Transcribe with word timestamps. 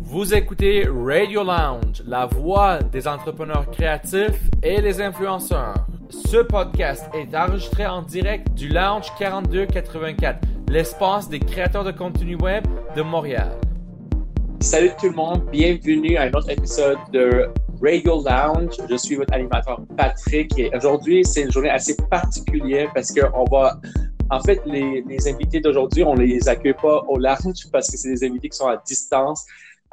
Vous 0.00 0.34
écoutez 0.34 0.88
Radio 0.88 1.42
Lounge, 1.42 2.02
la 2.06 2.26
voix 2.26 2.78
des 2.78 3.08
entrepreneurs 3.08 3.70
créatifs 3.70 4.40
et 4.62 4.80
les 4.80 5.00
influenceurs. 5.00 5.86
Ce 6.08 6.38
podcast 6.38 7.10
est 7.12 7.36
enregistré 7.36 7.86
en 7.86 8.02
direct 8.02 8.54
du 8.54 8.68
Lounge 8.68 9.12
4284, 9.18 10.38
l'espace 10.68 11.28
des 11.28 11.40
créateurs 11.40 11.84
de 11.84 11.90
contenu 11.90 12.36
web 12.36 12.64
de 12.94 13.02
Montréal. 13.02 13.58
Salut 14.60 14.90
tout 14.98 15.08
le 15.08 15.16
monde, 15.16 15.44
bienvenue 15.50 16.16
à 16.16 16.22
un 16.22 16.30
autre 16.30 16.50
épisode 16.50 16.98
de 17.12 17.48
Radio 17.82 18.22
Lounge. 18.24 18.76
Je 18.88 18.96
suis 18.96 19.16
votre 19.16 19.34
animateur 19.34 19.80
Patrick 19.96 20.58
et 20.58 20.70
aujourd'hui 20.74 21.24
c'est 21.24 21.42
une 21.42 21.52
journée 21.52 21.70
assez 21.70 21.96
particulière 22.10 22.90
parce 22.94 23.12
qu'on 23.12 23.44
va 23.44 23.78
en 24.30 24.40
fait, 24.40 24.60
les, 24.66 25.02
les 25.02 25.28
invités 25.28 25.60
d'aujourd'hui, 25.60 26.02
on 26.02 26.14
les 26.14 26.48
accueille 26.48 26.74
pas 26.74 27.02
au 27.08 27.18
lounge 27.18 27.68
parce 27.72 27.90
que 27.90 27.96
c'est 27.96 28.08
des 28.08 28.24
invités 28.24 28.48
qui 28.48 28.56
sont 28.56 28.66
à 28.66 28.76
distance. 28.76 29.44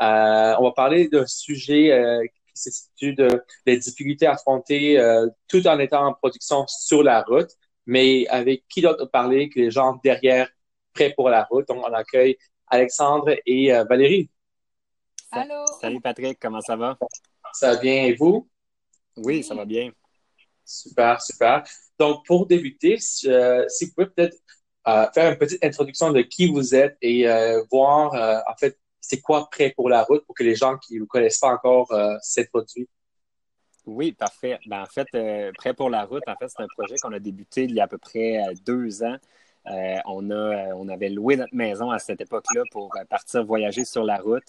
Euh, 0.01 0.55
on 0.59 0.63
va 0.63 0.71
parler 0.71 1.07
d'un 1.07 1.25
sujet 1.27 1.91
euh, 1.91 2.25
qui 2.25 2.61
se 2.61 2.71
situe 2.71 3.13
de 3.13 3.27
des 3.65 3.77
difficultés 3.77 4.25
affrontées 4.25 4.99
euh, 4.99 5.27
tout 5.47 5.65
en 5.67 5.77
étant 5.79 6.07
en 6.07 6.13
production 6.13 6.65
sur 6.67 7.03
la 7.03 7.21
route, 7.21 7.51
mais 7.85 8.27
avec 8.27 8.63
qui 8.67 8.81
d'autre 8.81 9.05
parler 9.05 9.49
que 9.49 9.59
les 9.59 9.71
gens 9.71 9.99
derrière 10.03 10.49
prêts 10.93 11.13
pour 11.15 11.29
la 11.29 11.43
route? 11.43 11.67
Donc, 11.67 11.83
on 11.87 11.93
accueille 11.93 12.37
Alexandre 12.67 13.35
et 13.45 13.73
euh, 13.73 13.83
Valérie. 13.83 14.29
Allô? 15.31 15.65
Salut 15.79 16.01
Patrick, 16.01 16.39
comment 16.39 16.61
ça 16.61 16.75
va? 16.75 16.97
Ça 17.53 17.73
va 17.73 17.79
bien 17.79 18.05
et 18.05 18.13
vous? 18.13 18.47
Oui, 19.17 19.43
ça 19.43 19.53
va 19.53 19.65
bien. 19.65 19.91
Super, 20.65 21.21
super. 21.21 21.63
Donc, 21.99 22.25
pour 22.25 22.45
débuter, 22.45 22.97
si 22.99 23.27
vous 23.27 23.91
pouvez 23.95 24.07
peut-être 24.07 24.37
euh, 24.87 25.09
faire 25.13 25.31
une 25.31 25.37
petite 25.37 25.63
introduction 25.63 26.11
de 26.11 26.21
qui 26.21 26.51
vous 26.51 26.75
êtes 26.75 26.97
et 27.01 27.27
euh, 27.27 27.63
voir, 27.71 28.13
euh, 28.13 28.39
en 28.51 28.55
fait, 28.57 28.77
c'est 28.99 29.21
quoi 29.21 29.49
Prêt 29.49 29.73
pour 29.75 29.89
la 29.89 30.03
route 30.03 30.25
pour 30.25 30.35
que 30.35 30.43
les 30.43 30.55
gens 30.55 30.77
qui 30.77 30.95
ne 30.95 31.01
vous 31.01 31.07
connaissent 31.07 31.39
pas 31.39 31.53
encore 31.53 31.91
euh, 31.91 32.15
cette 32.21 32.49
produit. 32.49 32.87
Oui, 33.85 34.13
parfait. 34.13 34.59
Ben, 34.65 34.81
en 34.81 34.85
fait, 34.85 35.07
Prêt 35.57 35.73
pour 35.73 35.89
la 35.89 36.05
route, 36.05 36.23
en 36.27 36.35
fait, 36.35 36.47
c'est 36.49 36.63
un 36.63 36.67
projet 36.67 36.95
qu'on 37.01 37.13
a 37.13 37.19
débuté 37.19 37.63
il 37.63 37.75
y 37.75 37.79
a 37.79 37.83
à 37.83 37.87
peu 37.87 37.97
près 37.97 38.41
deux 38.65 39.03
ans. 39.03 39.17
On, 39.65 40.31
a, 40.31 40.73
on 40.75 40.87
avait 40.87 41.09
loué 41.09 41.35
notre 41.35 41.55
maison 41.55 41.91
à 41.91 41.99
cette 41.99 42.21
époque-là 42.21 42.63
pour 42.71 42.93
partir 43.09 43.45
voyager 43.45 43.83
sur 43.83 44.03
la 44.03 44.17
route. 44.17 44.43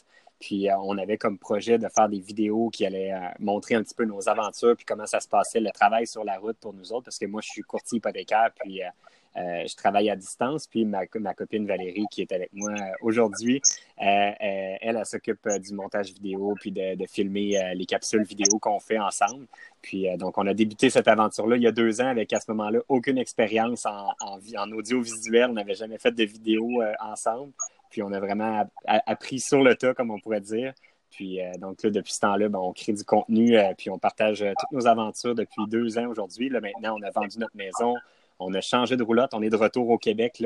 Puis 0.45 0.69
euh, 0.69 0.77
on 0.77 0.99
avait 0.99 1.17
comme 1.17 1.39
projet 1.39 1.79
de 1.79 1.89
faire 1.89 2.07
des 2.07 2.21
vidéos 2.21 2.69
qui 2.69 2.85
allaient 2.85 3.15
euh, 3.15 3.29
montrer 3.39 3.77
un 3.77 3.83
petit 3.83 3.95
peu 3.95 4.05
nos 4.05 4.29
aventures 4.29 4.77
puis 4.77 4.85
comment 4.85 5.07
ça 5.07 5.19
se 5.21 5.27
passait, 5.27 5.59
le 5.59 5.71
travail 5.71 6.07
sur 6.07 6.23
la 6.23 6.39
route 6.39 6.59
pour 6.59 6.75
nous 6.75 6.93
autres, 6.93 7.05
parce 7.05 7.19
que 7.19 7.25
moi, 7.25 7.41
je 7.43 7.49
suis 7.49 7.63
courtier 7.63 7.97
hypothécaire, 7.97 8.51
puis 8.61 8.83
euh, 8.83 9.65
je 9.67 9.75
travaille 9.75 10.11
à 10.11 10.17
distance. 10.17 10.67
Puis 10.67 10.85
ma, 10.85 11.07
copine 11.07 11.67
Valérie, 11.67 12.05
qui 12.11 12.21
est 12.21 12.31
avec 12.31 12.51
moi 12.53 12.75
aujourd'hui, 13.01 13.63
elle, 13.97 15.01
s'occupe 15.07 15.49
du 15.61 15.73
montage 15.73 16.13
vidéo 16.13 16.55
puis 16.61 16.71
de, 16.73 17.07
filmer 17.07 17.73
les 17.75 17.87
capsules 17.87 18.23
vidéo 18.23 18.59
qu'on 18.59 18.81
fait 18.81 18.99
ensemble. 18.99 19.47
Puis 19.81 20.07
donc, 20.19 20.37
on 20.37 20.47
a 20.47 20.53
débuté 20.53 20.91
cette 20.91 21.09
aventure-là 21.09 21.57
il 21.57 21.63
y 21.63 21.67
a 21.67 21.73
deux 21.73 22.03
ans 22.03 22.09
avec 22.09 22.33
à 22.35 22.41
ce 22.41 22.51
moment-là 22.53 22.81
aucune 22.89 23.17
expérience 23.17 23.87
en, 23.87 24.73
audiovisuel. 24.73 25.51
On 25.51 25.55
n'avait 25.55 25.75
jamais 25.75 25.99
fait 25.99 26.13
de 26.13 26.25
vidéo 26.25 26.83
ensemble. 27.01 27.53
Puis 27.95 28.03
on 28.03 28.11
a 28.11 28.19
vraiment 28.19 28.69
appris 28.89 29.39
sur 29.39 29.63
le 29.63 29.77
tas, 29.77 29.95
comme 29.95 30.11
on 30.11 30.19
pourrait 30.19 30.41
dire. 30.41 30.75
Puis 31.11 31.41
euh, 31.41 31.53
donc 31.59 31.81
là, 31.85 31.91
depuis 31.91 32.13
ce 32.13 32.19
temps-là, 32.19 32.49
ben, 32.49 32.59
on 32.59 32.73
crée 32.73 32.93
du 32.93 33.05
contenu, 33.05 33.57
euh, 33.57 33.73
puis 33.79 33.89
on 33.89 34.01
partage 34.01 34.43
euh, 34.43 34.53
toutes 34.59 34.73
nos 34.73 34.89
aventures 34.89 35.37
depuis 35.37 35.63
deux 35.69 35.97
ans 35.97 36.09
aujourd'hui. 36.09 36.51
Maintenant, 36.51 36.97
on 36.99 37.03
a 37.05 37.13
vendu 37.13 37.39
notre 37.39 37.55
maison, 37.57 37.95
on 38.41 38.53
a 38.53 38.61
changé 38.61 38.97
de 38.97 39.05
roulotte, 39.05 39.33
on 39.33 39.43
est 39.43 39.49
de 39.49 39.55
retour 39.55 39.89
au 39.91 39.97
Québec 39.97 40.43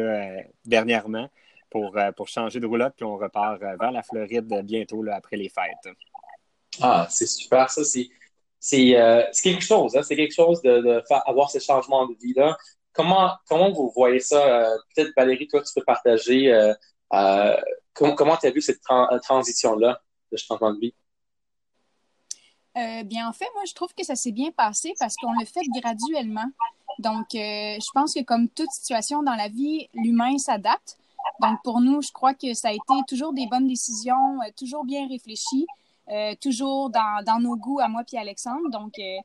dernièrement 0.67 1.31
pour, 1.71 1.97
changer 2.27 2.61
de 2.61 2.67
roulotte, 2.67 2.93
puis 2.97 3.07
on 3.07 3.17
repart 3.17 3.59
vers 3.59 3.93
la 3.93 4.03
Floride 4.03 4.47
bientôt 4.63 5.03
après 5.11 5.39
les 5.39 5.49
fêtes. 5.49 5.95
Ah, 6.83 7.07
c'est 7.09 7.27
super, 7.27 7.71
ça, 7.71 7.83
c'est 7.83 8.11
c'est 8.61 9.43
quelque 9.43 9.65
chose, 9.65 9.97
hein? 9.97 10.03
c'est 10.03 10.17
quelque 10.17 10.35
chose 10.35 10.61
de, 10.61 11.03
ce 11.49 11.59
changement 11.61 12.07
de 12.07 12.15
vie-là. 12.21 12.59
Comment 12.93 13.33
comment 13.49 13.73
vous 13.73 13.91
voyez 13.97 14.21
ça? 14.21 14.69
Peut-être 14.95 15.13
Valérie, 15.17 15.49
toi, 15.49 15.63
tu 15.63 15.73
peux 15.75 15.85
partager 15.85 16.53
euh, 17.13 17.17
euh, 17.17 17.57
com 17.95 18.15
comment 18.15 18.37
tu 18.37 18.47
as 18.47 18.51
vu 18.51 18.61
cette 18.61 18.81
tran- 18.83 19.09
transition-là 19.21 20.01
de 20.31 20.37
changement 20.37 20.73
de 20.73 20.81
vie? 20.81 20.95
Euh, 22.77 23.03
bien, 23.03 23.29
en 23.29 23.33
fait, 23.33 23.49
moi, 23.55 23.65
je 23.67 23.75
trouve 23.75 23.93
que 23.93 24.05
ça 24.05 24.15
s'est 24.15 24.31
bien 24.31 24.51
passé 24.53 24.95
parce 25.01 25.17
qu'on 25.17 25.33
l'a 25.33 25.47
fait 25.47 25.67
graduellement. 25.81 26.47
Donc, 27.01 27.35
euh, 27.35 27.77
je 27.81 27.91
pense 27.93 28.15
que 28.15 28.23
comme 28.23 28.49
toute 28.49 28.71
situation 28.71 29.23
dans 29.23 29.35
la 29.35 29.49
vie, 29.49 29.89
l'humain 29.95 30.39
s'adapte. 30.39 30.97
Donc, 31.41 31.59
pour 31.65 31.81
nous, 31.81 32.03
je 32.03 32.13
crois 32.13 32.35
que 32.35 32.55
ça 32.55 32.69
a 32.69 32.73
été 32.73 32.95
toujours 33.09 33.33
des 33.33 33.47
bonnes 33.47 33.67
décisions, 33.67 34.41
euh, 34.43 34.51
toujours 34.57 34.85
bien 34.85 35.09
réfléchies, 35.09 35.67
euh, 36.09 36.35
toujours 36.41 36.91
dans, 36.91 37.25
dans 37.25 37.41
nos 37.41 37.57
goûts 37.57 37.81
à 37.81 37.89
moi 37.89 38.03
puis 38.07 38.17
Alexandre. 38.17 38.69
Donc, 38.71 38.99
euh, 38.99 39.19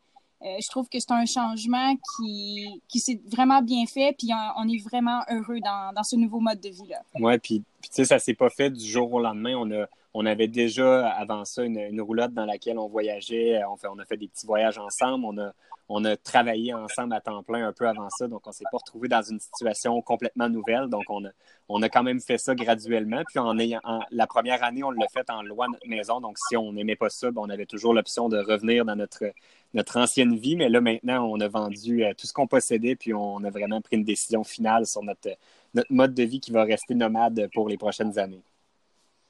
euh, 0.44 0.58
je 0.60 0.68
trouve 0.70 0.90
que 0.90 1.00
c'est 1.00 1.12
un 1.12 1.26
changement 1.26 1.96
qui, 1.96 2.82
qui 2.88 3.00
s'est 3.00 3.22
vraiment 3.28 3.62
bien 3.62 3.86
fait, 3.86 4.16
puis 4.18 4.30
on, 4.34 4.64
on 4.64 4.68
est 4.68 4.84
vraiment 4.84 5.22
heureux 5.30 5.60
dans, 5.60 5.94
dans 5.94 6.04
ce 6.04 6.16
nouveau 6.16 6.40
mode 6.40 6.60
de 6.60 6.70
vie-là. 6.70 7.02
Ouais, 7.20 7.38
puis, 7.38 7.64
puis 7.84 7.90
tu 7.90 7.96
sais, 7.98 8.06
ça 8.06 8.18
s'est 8.18 8.34
pas 8.34 8.50
fait 8.50 8.70
du 8.70 8.86
jour 8.86 9.12
au 9.12 9.20
lendemain. 9.20 9.56
On 9.58 9.70
a, 9.72 9.88
on 10.14 10.26
avait 10.26 10.48
déjà 10.48 11.10
avant 11.10 11.44
ça 11.44 11.64
une, 11.64 11.78
une 11.78 12.00
roulotte 12.00 12.34
dans 12.34 12.46
laquelle 12.46 12.80
on 12.80 12.88
voyageait. 12.88 13.62
On, 13.66 13.76
fait, 13.76 13.88
on 13.88 14.00
a 14.00 14.06
fait 14.06 14.16
des 14.16 14.30
petits 14.30 14.46
voyages 14.46 14.78
ensemble. 14.78 15.26
On 15.26 15.38
a, 15.38 15.52
on 15.90 16.06
a 16.06 16.16
travaillé 16.16 16.74
ensemble 16.74 17.14
à 17.14 17.20
temps 17.20 17.44
plein 17.44 17.68
un 17.68 17.74
peu 17.74 17.86
avant 17.86 18.10
ça. 18.10 18.30
Donc, 18.30 18.48
on 18.48 18.54
s'est 18.54 18.64
pas 18.72 18.78
retrouvé 18.78 19.10
dans 19.10 19.22
une 19.22 19.42
situation 19.42 20.02
complètement 20.02 20.48
nouvelle. 20.48 20.88
Donc, 20.88 21.04
on 21.10 21.26
a, 21.26 21.30
on 21.68 21.82
a 21.82 21.90
quand 21.90 22.04
même 22.04 22.22
fait 22.22 22.38
ça 22.38 22.56
graduellement. 22.56 23.22
Puis, 23.28 23.40
en 23.40 23.60
ayant, 23.60 23.82
la 24.12 24.28
première 24.28 24.64
année, 24.64 24.82
on 24.86 24.92
l'a 24.92 25.08
fait 25.10 25.30
en 25.30 25.42
loi 25.42 25.68
notre 25.68 25.86
maison. 25.86 26.22
Donc, 26.22 26.38
si 26.38 26.56
on 26.56 26.72
n'aimait 26.72 26.96
pas 26.96 27.10
ça, 27.10 27.32
ben, 27.32 27.42
on 27.44 27.50
avait 27.50 27.66
toujours 27.66 27.94
l'option 27.94 28.30
de 28.30 28.38
revenir 28.38 28.86
dans 28.86 28.96
notre, 28.96 29.26
notre 29.74 29.98
ancienne 29.98 30.38
vie. 30.38 30.56
Mais 30.56 30.70
là, 30.70 30.80
maintenant, 30.80 31.30
on 31.30 31.42
a 31.42 31.50
vendu 31.50 32.06
euh, 32.06 32.14
tout 32.18 32.28
ce 32.28 32.34
qu'on 32.34 32.48
possédait. 32.48 32.96
Puis, 32.96 33.14
on 33.14 33.44
a 33.44 33.50
vraiment 33.50 33.82
pris 33.82 33.98
une 33.98 34.06
décision 34.06 34.46
finale 34.46 34.86
sur 34.86 35.04
notre, 35.04 35.28
notre 35.74 35.92
mode 35.92 36.14
de 36.14 36.24
vie 36.24 36.40
qui 36.40 36.52
va 36.52 36.64
rester 36.64 36.96
nomade 36.96 37.50
pour 37.54 37.70
les 37.70 37.78
prochaines 37.78 38.18
années. 38.20 38.44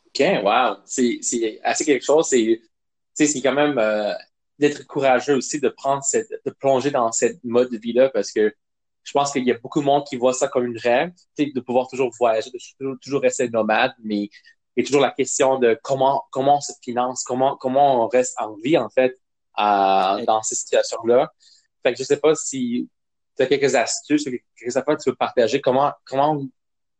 OK, 0.07 0.23
wow. 0.43 0.77
C'est, 0.85 1.19
assez 1.63 1.85
quelque 1.85 2.05
chose. 2.05 2.27
C'est, 2.27 2.61
c'est 3.13 3.41
quand 3.41 3.53
même 3.53 3.77
euh, 3.77 4.13
d'être 4.59 4.85
courageux 4.85 5.35
aussi 5.35 5.59
de 5.59 5.69
prendre 5.69 6.03
cette, 6.03 6.29
de 6.45 6.51
plonger 6.51 6.91
dans 6.91 7.11
cette 7.11 7.43
mode 7.43 7.71
de 7.71 7.77
vie-là 7.77 8.09
parce 8.09 8.31
que 8.31 8.53
je 9.03 9.11
pense 9.11 9.31
qu'il 9.31 9.43
y 9.43 9.51
a 9.51 9.57
beaucoup 9.57 9.81
de 9.81 9.85
monde 9.85 10.05
qui 10.05 10.15
voit 10.15 10.33
ça 10.33 10.47
comme 10.47 10.65
une 10.65 10.77
rêve, 10.77 11.11
de 11.37 11.59
pouvoir 11.59 11.87
toujours 11.87 12.11
voyager, 12.17 12.49
de 12.51 12.57
toujours, 12.79 12.95
toujours 13.01 13.21
rester 13.21 13.49
nomade, 13.49 13.91
mais 14.01 14.29
il 14.75 14.77
y 14.77 14.81
a 14.81 14.85
toujours 14.85 15.01
la 15.01 15.11
question 15.11 15.59
de 15.59 15.77
comment, 15.83 16.23
comment 16.31 16.57
on 16.57 16.61
se 16.61 16.71
finance, 16.81 17.23
comment, 17.23 17.57
comment 17.57 18.05
on 18.05 18.07
reste 18.07 18.39
en 18.39 18.55
vie, 18.55 18.77
en 18.77 18.89
fait, 18.89 19.19
euh, 19.59 20.25
dans 20.25 20.41
ces 20.41 20.55
situations-là. 20.55 21.31
Fait 21.83 21.93
que 21.93 21.99
je 21.99 22.03
sais 22.03 22.17
pas 22.17 22.33
si 22.33 22.89
tu 23.35 23.43
as 23.43 23.47
quelques 23.47 23.75
astuces, 23.75 24.23
quelques 24.23 24.77
affaires 24.77 24.97
que 24.97 25.03
tu 25.03 25.09
veux 25.09 25.15
partager, 25.15 25.61
comment, 25.61 25.91
comment 26.05 26.41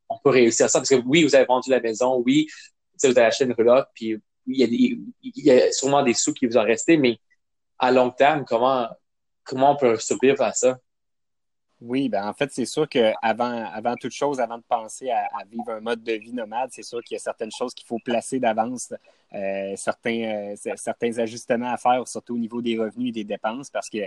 on 0.10 0.18
peut 0.24 0.30
réussir 0.30 0.70
ça? 0.70 0.80
Parce 0.80 0.90
que 0.90 0.96
oui, 1.06 1.24
vous 1.24 1.36
avez 1.36 1.46
vendu 1.46 1.70
la 1.70 1.80
maison, 1.80 2.22
oui, 2.26 2.48
vous 3.02 3.10
avez 3.10 3.22
acheté 3.22 3.46
une 3.46 3.54
roulotte, 3.54 3.88
puis 3.94 4.20
il 4.46 4.58
y, 4.58 4.64
a 4.64 4.68
il 5.22 5.46
y 5.46 5.52
a 5.52 5.72
sûrement 5.72 6.04
des 6.04 6.14
sous 6.14 6.34
qui 6.34 6.46
vous 6.46 6.58
ont 6.58 6.64
resté, 6.64 6.98
mais 6.98 7.18
à 7.80 7.92
long 7.92 8.12
terme, 8.12 8.46
comment, 8.46 8.88
comment 9.44 9.72
on 9.72 9.76
peut 9.76 9.98
survivre 9.98 10.42
à 10.42 10.54
ça? 10.54 10.78
Oui, 11.86 12.08
ben 12.08 12.26
en 12.26 12.34
fait, 12.34 12.50
c'est 12.54 12.66
sûr 12.66 12.88
qu'avant 12.88 13.66
avant 13.74 13.96
toute 13.98 14.14
chose, 14.14 14.40
avant 14.40 14.58
de 14.58 14.64
penser 14.64 15.10
à, 15.10 15.28
vivre 15.52 15.70
un 15.70 15.82
mode 15.82 16.02
de 16.02 16.14
vie 16.14 16.32
nomade, 16.32 16.70
c'est 16.72 16.82
sûr 16.82 17.04
qu'il 17.04 17.16
y 17.16 17.18
a 17.18 17.20
certaines 17.20 17.52
choses 17.52 17.74
qu'il 17.74 17.86
faut 17.86 18.00
placer 18.00 18.40
d'avance, 18.40 18.94
euh, 19.34 19.74
certains, 19.76 20.54
euh, 20.54 20.76
certains 20.78 21.18
ajustements 21.20 21.74
à 21.74 21.76
faire, 21.76 22.08
surtout 22.08 22.36
au 22.36 22.38
niveau 22.38 22.62
des 22.62 22.80
revenus 22.80 23.10
et 23.10 23.12
des 23.12 23.24
dépenses, 23.26 23.70
parce 23.70 23.90
que 23.90 23.98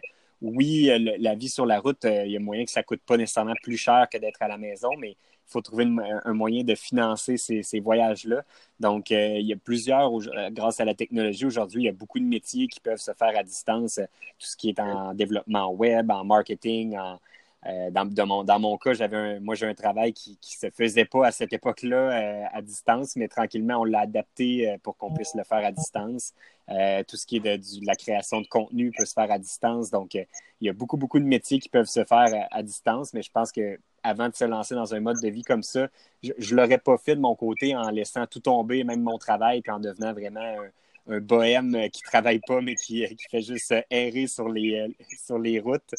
oui, 0.41 0.91
la 1.19 1.35
vie 1.35 1.51
sur 1.51 1.67
la 1.67 1.79
route, 1.79 2.03
euh, 2.07 2.25
il 2.25 2.33
y 2.33 2.37
a 2.39 2.41
moyen 2.41 2.65
que 2.65 2.71
ça 2.71 2.83
coûte 2.83 3.03
pas 3.07 3.19
nécessairement 3.19 3.55
plus 3.63 3.77
cher 3.77 4.09
que 4.11 4.17
d'être 4.17 4.41
à 4.41 4.49
la 4.49 4.57
maison, 4.57 4.89
mais 4.99 5.11
il 5.11 5.17
faut 5.53 5.61
trouver 5.61 5.87
un 6.25 6.33
moyen 6.33 6.65
de 6.65 6.75
financer 6.75 7.37
ces, 7.37 7.63
ces 7.63 7.81
voyages-là. 7.81 8.43
Donc, 8.81 9.11
il 9.11 9.47
y 9.47 9.53
a 9.53 9.57
plusieurs, 9.57 10.11
grâce 10.51 10.81
à 10.81 10.85
la 10.85 10.95
technologie 10.95 11.45
aujourd'hui, 11.45 11.83
il 11.83 11.87
y 11.87 11.89
a 11.89 11.93
beaucoup 11.93 12.19
de 12.19 12.25
métiers 12.25 12.69
qui 12.69 12.81
peuvent 12.81 12.99
se 12.99 13.13
faire 13.13 13.37
à 13.37 13.43
distance, 13.45 14.01
tout 14.39 14.47
ce 14.47 14.57
qui 14.57 14.71
est 14.71 14.81
en 14.81 15.15
développement 15.15 15.71
web, 15.71 16.11
en 16.11 16.25
marketing, 16.25 16.97
en 16.99 17.21
euh, 17.69 17.91
dans, 17.91 18.27
mon, 18.27 18.45
dans 18.45 18.61
mon 18.61 18.77
cas, 18.77 18.93
j'avais 18.93 19.17
un, 19.17 19.41
moi 19.41 19.55
j'ai 19.55 19.67
un 19.67 19.75
travail 19.75 20.13
qui 20.13 20.39
ne 20.41 20.69
se 20.71 20.71
faisait 20.71 21.05
pas 21.05 21.27
à 21.27 21.33
cette 21.33 21.53
époque-là 21.53 21.97
euh, 21.97 22.45
à 22.53 22.63
distance, 22.63 23.17
mais 23.17 23.29
tranquillement 23.29 23.79
on 23.81 23.85
l'a 23.85 24.01
adapté 24.01 24.71
euh, 24.71 24.77
pour 24.83 24.97
qu'on 24.97 25.13
puisse 25.13 25.35
le 25.35 25.43
faire 25.43 25.65
à 25.65 25.73
distance. 25.73 26.33
Tout 26.69 27.17
ce 27.17 27.27
qui 27.27 27.37
est 27.37 27.41
de, 27.41 27.87
la 27.87 27.95
création 27.95 28.41
de 28.41 28.47
contenu 28.49 28.93
peut 28.97 29.05
se 29.05 29.13
faire 29.13 29.31
à 29.31 29.39
distance. 29.39 29.91
Donc 29.91 30.15
il 30.15 30.27
y 30.61 30.69
a 30.69 30.73
beaucoup 30.73 30.97
beaucoup 30.97 31.19
de 31.19 31.25
métiers 31.25 31.59
qui 31.59 31.69
peuvent 31.69 31.87
se 31.87 32.05
faire 32.05 32.49
à, 32.51 32.59
à, 32.59 32.63
distance, 32.63 33.13
mais 33.15 33.23
je 33.23 33.31
pense 33.31 33.53
que 33.53 33.79
avant 34.03 34.29
de 34.29 34.35
se 34.35 34.45
lancer 34.45 34.75
dans 34.75 34.95
un 34.95 35.01
mode 35.01 35.21
de 35.23 35.29
vie 35.29 35.43
comme 35.43 35.63
ça, 35.63 35.89
je, 36.23 36.33
ne 36.39 36.57
l'aurais 36.57 36.79
pas 36.79 36.99
fait 36.99 37.17
de 37.17 37.21
mon 37.21 37.35
côté 37.35 37.77
en 37.77 37.91
laissant 37.91 38.27
tout 38.27 38.41
tomber, 38.41 38.85
même 38.85 39.03
mon 39.03 39.19
travail, 39.19 39.61
puis 39.63 39.73
en 39.73 39.81
devenant 39.81 40.13
vraiment 40.13 40.41
un, 40.41 40.71
un 41.09 41.21
bohème 41.21 41.89
qui 41.91 42.03
travaille 42.03 42.41
pas, 42.47 42.61
mais 42.61 42.75
qui, 42.75 43.07
qui 43.07 43.25
fait 43.31 43.43
juste 43.43 43.75
errer 43.91 44.27
sur 44.27 44.49
les, 44.49 44.97
sur 45.25 45.39
les 45.39 45.61
routes. 45.61 45.95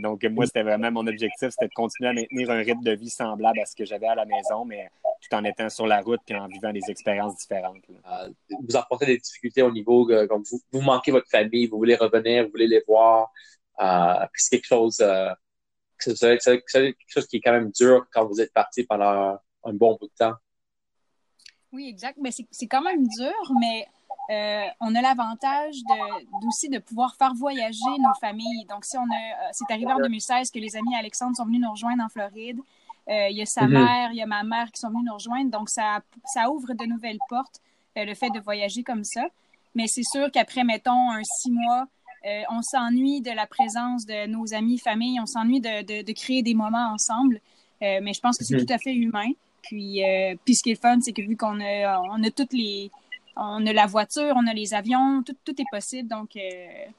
donc, 0.00 0.24
moi, 0.24 0.46
c'était 0.46 0.62
vraiment 0.62 0.90
mon 0.90 1.06
objectif, 1.06 1.50
c'était 1.50 1.68
de 1.68 1.74
continuer 1.74 2.10
à 2.10 2.12
maintenir 2.12 2.50
un 2.50 2.58
rythme 2.58 2.82
de 2.82 2.92
vie 2.92 3.10
semblable 3.10 3.60
à 3.60 3.66
ce 3.66 3.74
que 3.74 3.84
j'avais 3.84 4.06
à 4.06 4.14
la 4.14 4.24
maison, 4.24 4.64
mais 4.64 4.90
tout 5.20 5.34
en 5.34 5.44
étant 5.44 5.68
sur 5.68 5.86
la 5.86 6.00
route 6.00 6.20
et 6.28 6.36
en 6.36 6.46
vivant 6.46 6.72
des 6.72 6.88
expériences 6.88 7.36
différentes. 7.36 7.82
vous 7.88 8.76
apportez 8.76 9.06
des 9.06 9.18
difficultés 9.18 9.62
au 9.62 9.70
niveau, 9.70 10.06
comme 10.28 10.42
vous, 10.42 10.60
vous 10.72 10.80
manquez 10.80 11.10
votre 11.10 11.28
famille, 11.28 11.66
vous 11.66 11.78
voulez 11.78 11.96
revenir, 11.96 12.44
vous 12.44 12.50
voulez 12.50 12.68
les 12.68 12.82
voir. 12.86 13.32
puis 14.32 14.42
c'est 14.42 14.56
quelque 14.56 14.68
chose 14.68 15.02
c'est 15.98 16.38
quelque 16.38 16.94
chose 17.08 17.26
qui 17.26 17.36
est 17.36 17.40
quand 17.40 17.52
même 17.52 17.70
dur 17.70 18.06
quand 18.12 18.26
vous 18.26 18.40
êtes 18.40 18.52
parti 18.52 18.84
pendant 18.84 19.38
un 19.64 19.72
bon 19.72 19.96
bout 20.00 20.06
de 20.06 20.12
temps. 20.16 20.34
Oui, 21.72 21.88
exact. 21.88 22.18
Mais 22.20 22.30
c'est 22.30 22.66
quand 22.66 22.82
même 22.82 23.06
dur, 23.06 23.52
mais 23.60 23.86
euh, 24.30 24.66
on 24.80 24.94
a 24.94 25.00
l'avantage 25.00 25.76
aussi 26.46 26.68
de, 26.68 26.78
pouvoir 26.78 27.16
faire 27.16 27.32
voyager 27.34 27.78
nos 27.98 28.12
familles. 28.20 28.66
Donc, 28.68 28.84
si 28.84 28.96
on 28.98 29.02
a, 29.02 29.04
euh, 29.04 29.48
c'est 29.52 29.72
arrivé 29.72 29.90
en 29.90 29.98
2016 29.98 30.50
que 30.50 30.58
les 30.58 30.76
amis 30.76 30.94
Alexandre 30.96 31.36
sont 31.36 31.46
venus 31.46 31.62
nous 31.62 31.70
rejoindre 31.70 32.04
en 32.04 32.08
Floride. 32.10 32.60
Euh, 33.08 33.28
il 33.30 33.38
y 33.38 33.42
a 33.42 33.46
sa 33.46 33.62
mm-hmm. 33.62 33.68
mère, 33.68 34.12
il 34.12 34.18
y 34.18 34.22
a 34.22 34.26
ma 34.26 34.42
mère 34.42 34.70
qui 34.70 34.80
sont 34.80 34.90
venus 34.90 35.04
nous 35.06 35.14
rejoindre. 35.14 35.50
Donc, 35.50 35.70
ça, 35.70 36.00
ça 36.26 36.50
ouvre 36.50 36.74
de 36.74 36.84
nouvelles 36.84 37.18
portes, 37.28 37.60
le 37.96 38.14
fait 38.14 38.30
de 38.30 38.38
voyager 38.38 38.82
comme 38.82 39.02
ça. 39.02 39.26
Mais 39.74 39.86
c'est 39.86 40.04
sûr 40.04 40.30
qu'après, 40.30 40.62
mettons, 40.62 41.10
un 41.10 41.22
six 41.24 41.50
mois, 41.50 41.86
on 42.50 42.60
s'ennuie 42.60 43.22
de 43.22 43.30
la 43.30 43.46
présence 43.46 44.04
de 44.04 44.26
nos 44.26 44.52
amis, 44.52 44.78
famille, 44.78 45.18
on 45.20 45.26
s'ennuie 45.26 45.60
de, 45.60 46.12
créer 46.12 46.42
des 46.42 46.54
moments 46.54 46.92
ensemble. 46.92 47.40
Mais 47.80 48.12
je 48.12 48.20
pense 48.20 48.36
que 48.36 48.44
c'est 48.44 48.56
mhm. 48.56 48.66
tout 48.66 48.72
à 48.72 48.78
fait 48.78 48.94
humain. 48.94 49.30
Puis, 49.62 50.02
puis 50.44 50.54
ce 50.54 50.62
qui 50.62 50.70
est 50.70 50.80
fun, 50.80 51.00
c'est 51.00 51.12
que 51.12 51.22
vu 51.22 51.36
qu'on 51.36 51.60
a, 51.60 52.00
on 52.10 52.22
a 52.22 52.30
toutes 52.30 52.52
les. 52.52 52.90
On 53.40 53.64
a 53.66 53.72
la 53.72 53.86
voiture, 53.86 54.34
on 54.36 54.46
a 54.48 54.52
les 54.52 54.74
avions, 54.74 55.22
tout, 55.22 55.36
tout 55.44 55.60
est 55.60 55.70
possible. 55.70 56.08
Donc, 56.08 56.30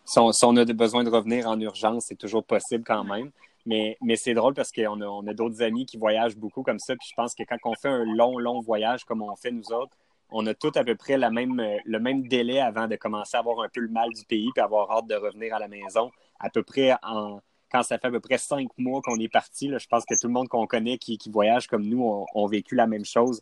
si, 0.06 0.20
on, 0.20 0.56
a 0.56 0.66
besoin 0.66 1.04
de 1.04 1.10
revenir 1.10 1.48
en 1.48 1.60
urgence, 1.60 2.06
c'est 2.08 2.18
toujours 2.18 2.46
possible 2.46 2.86
quand 2.86 3.04
même. 3.04 3.30
Mais, 3.66 3.98
mais 4.02 4.16
c'est 4.16 4.34
drôle 4.34 4.54
parce 4.54 4.72
qu'on 4.72 5.02
a, 5.02 5.06
on 5.06 5.28
a 5.28 5.34
d'autres 5.34 5.62
amis 5.62 5.86
qui 5.86 5.98
voyagent 5.98 6.38
beaucoup 6.38 6.64
comme 6.64 6.80
ça. 6.80 6.96
Puis 6.96 7.10
je 7.12 7.16
pense 7.16 7.36
que 7.36 7.44
quand 7.44 7.58
on 7.66 7.76
fait 7.76 7.90
un 7.90 8.06
long, 8.06 8.40
long 8.40 8.62
voyage 8.62 9.04
comme 9.04 9.22
on 9.22 9.36
fait 9.36 9.52
nous 9.52 9.72
autres, 9.74 9.96
on 10.32 10.46
a 10.48 10.54
tous 10.54 10.72
à 10.76 10.84
peu 10.84 10.96
près 10.96 11.18
la 11.18 11.30
même, 11.30 11.60
euh, 11.60 11.78
le 11.86 12.00
même 12.00 12.28
délai 12.28 12.60
avant 12.60 12.88
de 12.88 12.96
commencer 12.96 13.36
à 13.36 13.42
avoir 13.42 13.62
un 13.62 13.70
peu 13.70 13.82
le 13.82 13.90
mal 13.90 14.10
du 14.10 14.24
pays 14.26 14.50
puis 14.54 14.64
avoir 14.64 14.90
hâte 14.92 15.08
de 15.08 15.16
revenir 15.16 15.54
à 15.56 15.60
la 15.60 15.68
maison. 15.68 16.12
À 16.40 16.50
peu 16.50 16.64
près 16.64 16.94
en, 17.04 17.42
quand 17.72 17.84
ça 17.84 17.98
fait 17.98 18.08
à 18.08 18.12
peu 18.12 18.20
près 18.20 18.38
cinq 18.38 18.70
mois 18.78 19.02
qu'on 19.02 19.20
est 19.20 19.32
parti, 19.32 19.70
je 19.70 19.88
pense 19.88 20.06
que 20.06 20.20
tout 20.20 20.28
le 20.28 20.34
monde 20.34 20.48
qu'on 20.48 20.68
connaît 20.68 20.98
qui, 20.98 21.20
voyage 21.30 21.68
comme 21.68 21.86
nous 21.86 22.26
ont, 22.34 22.48
vécu 22.48 22.76
la 22.76 22.88
même 22.88 23.06
chose. 23.06 23.42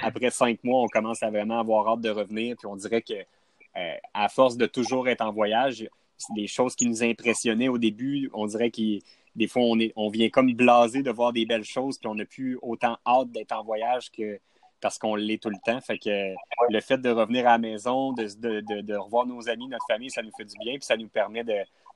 après 0.00 0.30
cinq 0.30 0.62
mois, 0.64 0.82
on 0.82 0.88
commence 0.88 1.22
à 1.22 1.30
vraiment 1.30 1.60
avoir 1.60 1.88
hâte 1.88 2.00
de 2.00 2.10
revenir. 2.10 2.56
Puis 2.56 2.66
on 2.66 2.76
dirait 2.76 3.02
que 3.02 3.14
euh, 3.14 3.94
à 4.12 4.28
force 4.28 4.56
de 4.56 4.66
toujours 4.66 5.08
être 5.08 5.22
en 5.22 5.32
voyage, 5.32 5.88
des 6.34 6.46
choses 6.46 6.76
qui 6.76 6.86
nous 6.86 7.02
impressionnaient 7.02 7.68
au 7.68 7.78
début. 7.78 8.30
On 8.32 8.46
dirait 8.46 8.70
que 8.70 8.98
des 9.34 9.48
fois, 9.48 9.62
on, 9.96 10.08
vient 10.10 10.28
comme 10.30 10.52
blasé 10.54 11.02
de 11.02 11.10
voir 11.10 11.32
des 11.32 11.44
belles 11.44 11.64
choses, 11.64 11.98
puis 11.98 12.08
on 12.08 12.14
n'a 12.14 12.24
plus 12.24 12.56
autant 12.62 12.98
hâte 13.04 13.32
d'être 13.32 13.52
en 13.52 13.64
voyage 13.64 14.10
que, 14.12 14.38
parce 14.80 14.96
qu'on 14.96 15.16
l'est 15.16 15.42
tout 15.42 15.50
le 15.50 15.58
temps. 15.64 15.80
Fait 15.80 15.98
que 15.98 16.34
le 16.68 16.80
fait 16.80 16.98
de 16.98 17.10
revenir 17.10 17.46
à 17.48 17.52
la 17.52 17.58
maison, 17.58 18.12
de, 18.12 18.28
de, 18.38 18.80
de, 18.80 18.94
revoir 18.94 19.26
nos 19.26 19.48
amis, 19.48 19.66
notre 19.66 19.86
famille, 19.88 20.10
ça 20.10 20.22
nous 20.22 20.30
fait 20.36 20.44
du 20.44 20.54
bien, 20.62 20.74
puis 20.74 20.84
ça 20.84 20.96
nous 20.96 21.08
permet 21.08 21.42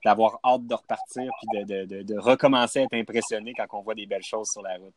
d'avoir 0.04 0.38
hâte 0.44 0.66
de 0.66 0.74
repartir, 0.74 1.30
puis 1.40 1.64
de, 1.64 2.18
recommencer 2.18 2.80
à 2.80 2.82
être 2.82 2.94
impressionné 2.94 3.52
quand 3.54 3.66
on 3.72 3.82
voit 3.82 3.94
des 3.94 4.06
belles 4.06 4.22
choses 4.22 4.48
sur 4.50 4.62
la 4.62 4.76
route. 4.76 4.94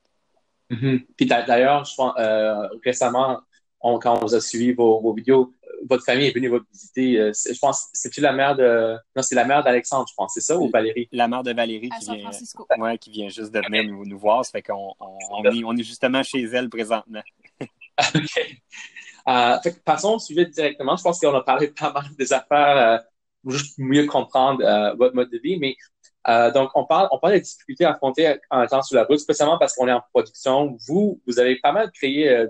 Mm-hmm. 0.69 1.05
Puis 1.17 1.25
d'ailleurs, 1.25 1.83
je 1.85 1.95
pense, 1.95 2.13
euh, 2.17 2.67
récemment, 2.83 3.41
quand 3.81 4.17
on 4.17 4.25
vous 4.25 4.35
a 4.35 4.41
suivi 4.41 4.73
vos, 4.73 5.13
vidéos, 5.13 5.53
votre 5.89 6.03
famille 6.03 6.27
est 6.27 6.33
venue 6.33 6.49
vous 6.49 6.59
visiter. 6.71 7.19
Euh, 7.19 7.31
je 7.33 7.57
pense, 7.59 7.87
c'est-tu 7.93 8.21
la 8.21 8.31
mère 8.31 8.55
de. 8.55 8.95
Non, 9.15 9.21
c'est 9.21 9.35
la 9.35 9.45
mère 9.45 9.63
d'Alexandre, 9.63 10.05
je 10.07 10.13
pense, 10.15 10.33
c'est 10.33 10.41
ça, 10.41 10.57
ou 10.57 10.69
Valérie? 10.69 11.09
La 11.11 11.27
mère 11.27 11.43
de 11.43 11.53
Valérie 11.53 11.89
qui 11.99 12.05
vient, 12.05 12.29
ouais, 12.77 12.97
qui 12.97 13.09
vient 13.09 13.29
juste 13.29 13.51
de 13.51 13.59
venir 13.59 13.83
nous, 13.85 14.05
nous 14.05 14.19
voir. 14.19 14.45
Ça 14.45 14.51
fait 14.51 14.61
qu'on 14.61 14.93
on, 14.99 15.43
est, 15.43 15.63
on 15.63 15.75
est 15.75 15.83
justement 15.83 16.21
chez 16.23 16.43
elle 16.43 16.69
présentement. 16.69 17.21
OK. 18.15 18.59
Euh, 19.27 19.57
passons 19.83 20.15
au 20.15 20.19
sujet 20.19 20.45
directement. 20.45 20.95
Je 20.95 21.03
pense 21.03 21.19
qu'on 21.19 21.33
a 21.33 21.41
parlé 21.41 21.67
pas 21.69 21.91
mal 21.91 22.05
des 22.17 22.33
affaires 22.33 23.01
euh, 23.45 23.49
pour 23.49 23.51
juste 23.51 23.77
mieux 23.77 24.05
comprendre 24.05 24.63
euh, 24.63 24.93
votre 24.95 25.15
mode 25.15 25.29
de 25.29 25.37
vie. 25.37 25.57
Mais 25.59 25.75
euh, 26.27 26.51
donc, 26.51 26.71
on 26.75 26.85
parle, 26.85 27.07
on 27.11 27.19
parle 27.19 27.33
des 27.33 27.41
difficultés 27.41 27.85
affrontées 27.85 28.35
en 28.49 28.63
étant 28.63 28.81
sur 28.81 28.95
la 28.95 29.05
route, 29.05 29.19
spécialement 29.19 29.57
parce 29.57 29.75
qu'on 29.75 29.87
est 29.87 29.93
en 29.93 30.03
production. 30.13 30.77
Vous, 30.87 31.21
vous 31.27 31.39
avez 31.39 31.59
pas 31.59 31.71
mal 31.71 31.91
créé, 31.91 32.29
euh, 32.29 32.47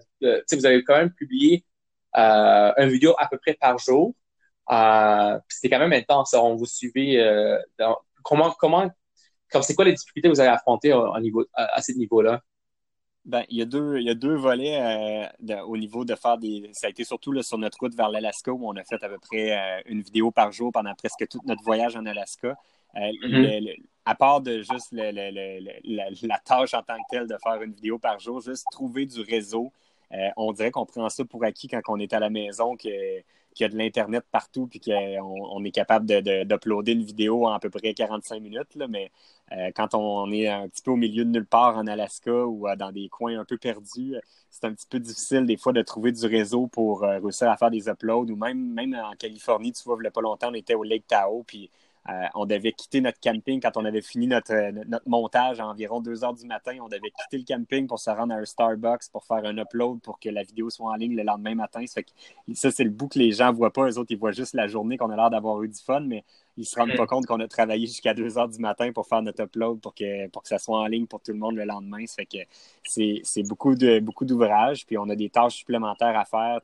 vous 0.52 0.66
avez 0.66 0.84
quand 0.84 0.96
même 0.96 1.12
publié 1.14 1.66
euh, 2.18 2.74
une 2.78 2.90
vidéo 2.90 3.16
à 3.18 3.28
peu 3.28 3.38
près 3.38 3.54
par 3.54 3.78
jour. 3.78 4.14
C'était 5.50 5.70
quand 5.70 5.80
même 5.80 5.94
intense. 5.94 6.34
On 6.34 6.56
vous 6.56 6.66
suivait. 6.66 7.18
Dans, 7.78 7.98
comment, 8.24 8.52
comment, 8.60 8.90
comme 9.52 9.62
c'est 9.64 9.76
quoi 9.76 9.86
les 9.86 9.94
difficultés 9.94 10.30
que 10.30 10.34
vous 10.34 10.40
avez 10.40 10.50
affrontées 10.50 10.94
au, 10.94 11.20
niveau, 11.20 11.46
à 11.54 11.82
ce 11.82 11.92
niveau-là? 11.94 12.42
Ben, 13.24 13.44
il 13.50 13.58
y 13.58 13.62
a 13.62 13.66
deux, 13.66 13.98
il 14.00 14.04
y 14.04 14.10
a 14.10 14.16
deux 14.16 14.34
volets 14.34 15.30
euh, 15.48 15.62
au 15.66 15.78
niveau 15.78 16.06
de 16.06 16.16
faire 16.16 16.40
des. 16.40 16.70
Ça 16.74 16.88
a 16.88 16.90
été 16.90 17.04
surtout 17.04 17.32
là, 17.32 17.44
sur 17.44 17.58
notre 17.60 17.78
route 17.80 17.94
vers 17.94 18.10
l'Alaska 18.10 18.52
où 18.52 18.68
on 18.68 18.76
a 18.76 18.84
fait 18.84 19.04
à 19.04 19.10
peu 19.10 19.20
près 19.20 19.52
euh, 19.52 19.82
une 19.86 20.02
vidéo 20.02 20.32
par 20.32 20.52
jour 20.52 20.72
pendant 20.72 20.94
presque 20.96 21.28
tout 21.30 21.40
notre 21.46 21.64
voyage 21.64 21.96
en 21.96 22.06
Alaska. 22.08 22.58
Euh, 22.96 23.00
mm-hmm. 23.00 23.78
à 24.06 24.16
part 24.16 24.42
de 24.42 24.64
juste 24.64 24.92
la, 24.92 25.12
la, 25.12 26.40
tâche 26.44 26.74
en 26.74 26.82
tant 26.82 26.98
que 26.98 27.10
telle 27.10 27.28
de 27.28 27.38
faire 27.42 27.62
une 27.62 27.74
vidéo 27.74 28.00
par 28.00 28.20
jour, 28.20 28.42
juste 28.42 28.66
trouver 28.72 29.06
du 29.06 29.22
réseau. 29.22 29.72
On 30.38 30.52
dirait 30.54 30.72
qu'on 30.72 30.86
prend 30.86 31.10
ça 31.10 31.26
pour 31.26 31.44
acquis 31.44 31.68
quand 31.68 31.82
on 31.88 32.00
est 32.00 32.14
à 32.14 32.20
la 32.20 32.30
maison, 32.30 32.76
qu'il 32.76 32.92
y 33.60 33.64
a 33.64 33.70
de 33.70 33.78
l'Internet 33.78 34.24
partout, 34.32 34.68
puis 34.68 34.80
qu'on 34.80 34.92
on 35.22 35.64
est 35.64 35.72
capable 35.72 36.06
d'uploader 36.06 36.94
une 36.94 37.04
vidéo 37.04 37.46
en 37.48 37.54
à 37.54 37.60
peu 37.60 37.70
près 37.70 37.94
45 37.94 38.42
minutes. 38.42 38.78
Mais 38.90 39.12
euh, 39.52 39.72
quand 39.76 39.94
on 39.96 40.32
est 40.32 40.48
un 40.48 40.68
petit 40.70 40.82
peu 40.82 40.92
au 40.92 40.96
milieu 40.96 41.26
de 41.26 41.30
nulle 41.30 41.46
part 41.46 41.78
en 41.78 41.88
Alaska 41.88 42.46
ou 42.46 42.68
euh, 42.68 42.76
dans 42.76 42.92
des 42.92 43.10
coins 43.10 43.40
un 43.40 43.46
peu 43.46 43.58
perdus, 43.58 44.16
c'est 44.50 44.66
un 44.66 44.74
petit 44.74 44.88
peu 44.90 45.00
difficile 45.00 45.46
des 45.46 45.58
fois 45.58 45.74
de 45.74 45.82
trouver 45.82 46.12
du 46.12 46.26
réseau 46.26 46.68
pour 46.68 47.04
euh, 47.04 47.20
réussir 47.20 47.50
à 47.50 47.58
faire 47.58 47.72
des 47.72 47.90
uploads. 47.90 48.32
Ou 48.32 48.36
même, 48.36 48.74
même 48.74 48.94
en 48.96 49.14
Californie, 49.16 49.74
tu 49.74 49.84
vois, 49.84 49.98
il 50.00 50.02
n'y 50.02 50.08
a 50.08 50.12
pas 50.12 50.22
longtemps, 50.22 50.50
on 50.52 50.54
était 50.54 50.76
au 50.76 50.84
Lake 50.84 51.08
Tahoe, 51.08 51.44
euh, 52.10 52.26
on 52.34 52.46
devait 52.46 52.72
quitter 52.72 53.00
notre 53.00 53.20
camping 53.20 53.62
quand 53.62 53.78
on 53.78 53.86
avait 53.86 54.02
fini 54.02 54.26
notre, 54.26 54.54
euh, 54.54 54.72
montage 55.06 55.60
à 55.60 55.68
environ 55.68 56.02
2 56.02 56.24
heures 56.24 56.34
du 56.34 56.48
matin. 56.48 56.76
On 56.82 56.88
devait 56.88 57.12
quitter 57.12 57.38
le 57.38 57.44
camping 57.44 57.86
pour 57.86 58.00
se 58.00 58.10
rendre 58.10 58.34
à 58.34 58.38
un 58.38 58.46
Starbucks 58.46 59.10
pour 59.12 59.24
faire 59.24 59.46
un 59.46 59.58
upload 59.58 60.02
pour 60.02 60.20
que 60.20 60.30
la 60.30 60.42
vidéo 60.42 60.72
soit 60.72 60.92
en 60.92 60.96
ligne 60.96 61.16
le 61.16 61.24
lendemain 61.24 61.54
matin. 61.54 61.86
Ça, 61.86 62.72
c'est 62.72 62.84
le 62.84 62.90
bout 62.90 63.08
que 63.08 63.20
les 63.20 63.32
gens 63.32 63.52
ne 63.52 63.58
voient 63.58 63.72
pas. 63.72 63.88
Eux 63.88 64.00
autres, 64.00 64.12
ils 64.12 64.18
voient 64.18 64.32
juste 64.32 64.56
la 64.56 64.68
journée 64.68 64.98
qu'on 64.98 65.12
a 65.12 65.16
l'air 65.16 65.30
d'avoir 65.30 65.62
eu 65.62 65.68
du 65.68 65.80
fun, 65.80 66.00
mais 66.00 66.24
ils 66.58 66.62
ne 66.62 66.66
se 66.66 66.80
rendent 66.80 66.96
pas 66.98 67.06
compte 67.06 67.28
qu'on 67.28 67.40
a 67.40 67.48
travaillé 67.48 67.86
jusqu'à 67.86 68.16
2 68.16 68.38
heures 68.38 68.50
du 68.50 68.60
matin 68.60 68.92
pour 68.92 69.08
faire 69.08 69.22
notre 69.22 69.44
upload 69.44 69.80
pour 69.80 69.94
que, 69.94 70.28
pour 70.30 70.42
que 70.42 70.50
ça 70.50 70.58
soit 70.58 70.80
en 70.80 70.88
ligne 70.88 71.06
pour 71.06 71.22
tout 71.22 71.34
le 71.34 71.38
monde 71.38 71.56
le 71.56 71.66
lendemain. 71.66 72.06
Ça 72.08 72.16
fait 72.16 72.26
que 72.26 73.22
c'est 73.24 73.44
beaucoup 73.44 73.76
de 73.76 74.00
beaucoup 74.00 74.26
d'ouvrages, 74.26 74.86
puis 74.88 74.98
on 74.98 75.08
a 75.10 75.16
des 75.16 75.30
tâches 75.30 75.58
supplémentaires 75.58 76.18
à 76.18 76.26
faire. 76.26 76.60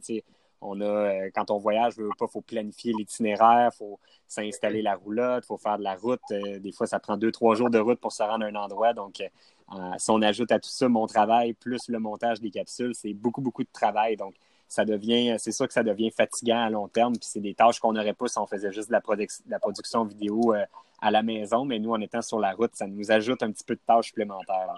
On 0.61 0.81
a, 0.81 0.85
euh, 0.85 1.29
quand 1.35 1.51
on 1.51 1.57
voyage, 1.57 1.93
il 1.97 2.27
faut 2.27 2.41
planifier 2.41 2.93
l'itinéraire, 2.97 3.69
il 3.73 3.77
faut 3.77 3.99
s'installer 4.27 4.81
la 4.81 4.95
roulotte, 4.95 5.43
il 5.45 5.47
faut 5.47 5.57
faire 5.57 5.77
de 5.77 5.83
la 5.83 5.95
route. 5.95 6.21
Euh, 6.31 6.59
des 6.59 6.71
fois, 6.71 6.87
ça 6.87 6.99
prend 6.99 7.15
deux, 7.17 7.31
trois 7.31 7.55
jours 7.55 7.69
de 7.69 7.77
route 7.77 7.99
pour 7.99 8.11
se 8.11 8.23
rendre 8.23 8.45
à 8.45 8.47
un 8.47 8.55
endroit. 8.55 8.93
Donc, 8.93 9.21
euh, 9.21 9.75
si 9.97 10.09
on 10.09 10.21
ajoute 10.21 10.51
à 10.51 10.59
tout 10.59 10.69
ça 10.69 10.87
mon 10.89 11.05
travail 11.05 11.53
plus 11.53 11.87
le 11.89 11.99
montage 11.99 12.41
des 12.41 12.49
capsules, 12.49 12.95
c'est 12.95 13.13
beaucoup, 13.13 13.41
beaucoup 13.41 13.63
de 13.63 13.69
travail. 13.71 14.17
Donc, 14.17 14.35
ça 14.67 14.83
devient, 14.83 15.35
c'est 15.37 15.51
sûr 15.51 15.67
que 15.67 15.73
ça 15.73 15.83
devient 15.83 16.11
fatigant 16.11 16.59
à 16.59 16.69
long 16.69 16.87
terme. 16.87 17.13
Puis 17.13 17.29
c'est 17.29 17.39
des 17.39 17.53
tâches 17.53 17.79
qu'on 17.79 17.93
n'aurait 17.93 18.13
pas 18.13 18.27
si 18.27 18.39
on 18.39 18.47
faisait 18.47 18.71
juste 18.71 18.89
de 18.89 18.93
la, 18.93 19.59
production 19.59 20.03
vidéo 20.05 20.53
à 21.01 21.11
la 21.11 21.21
maison. 21.21 21.65
Mais 21.65 21.79
nous, 21.79 21.91
en 21.91 22.01
étant 22.01 22.21
sur 22.21 22.39
la 22.39 22.53
route, 22.53 22.71
ça 22.73 22.87
nous 22.87 23.11
ajoute 23.11 23.43
un 23.43 23.51
petit 23.51 23.63
peu 23.63 23.75
de 23.75 23.81
tâches 23.85 24.07
supplémentaires. 24.07 24.73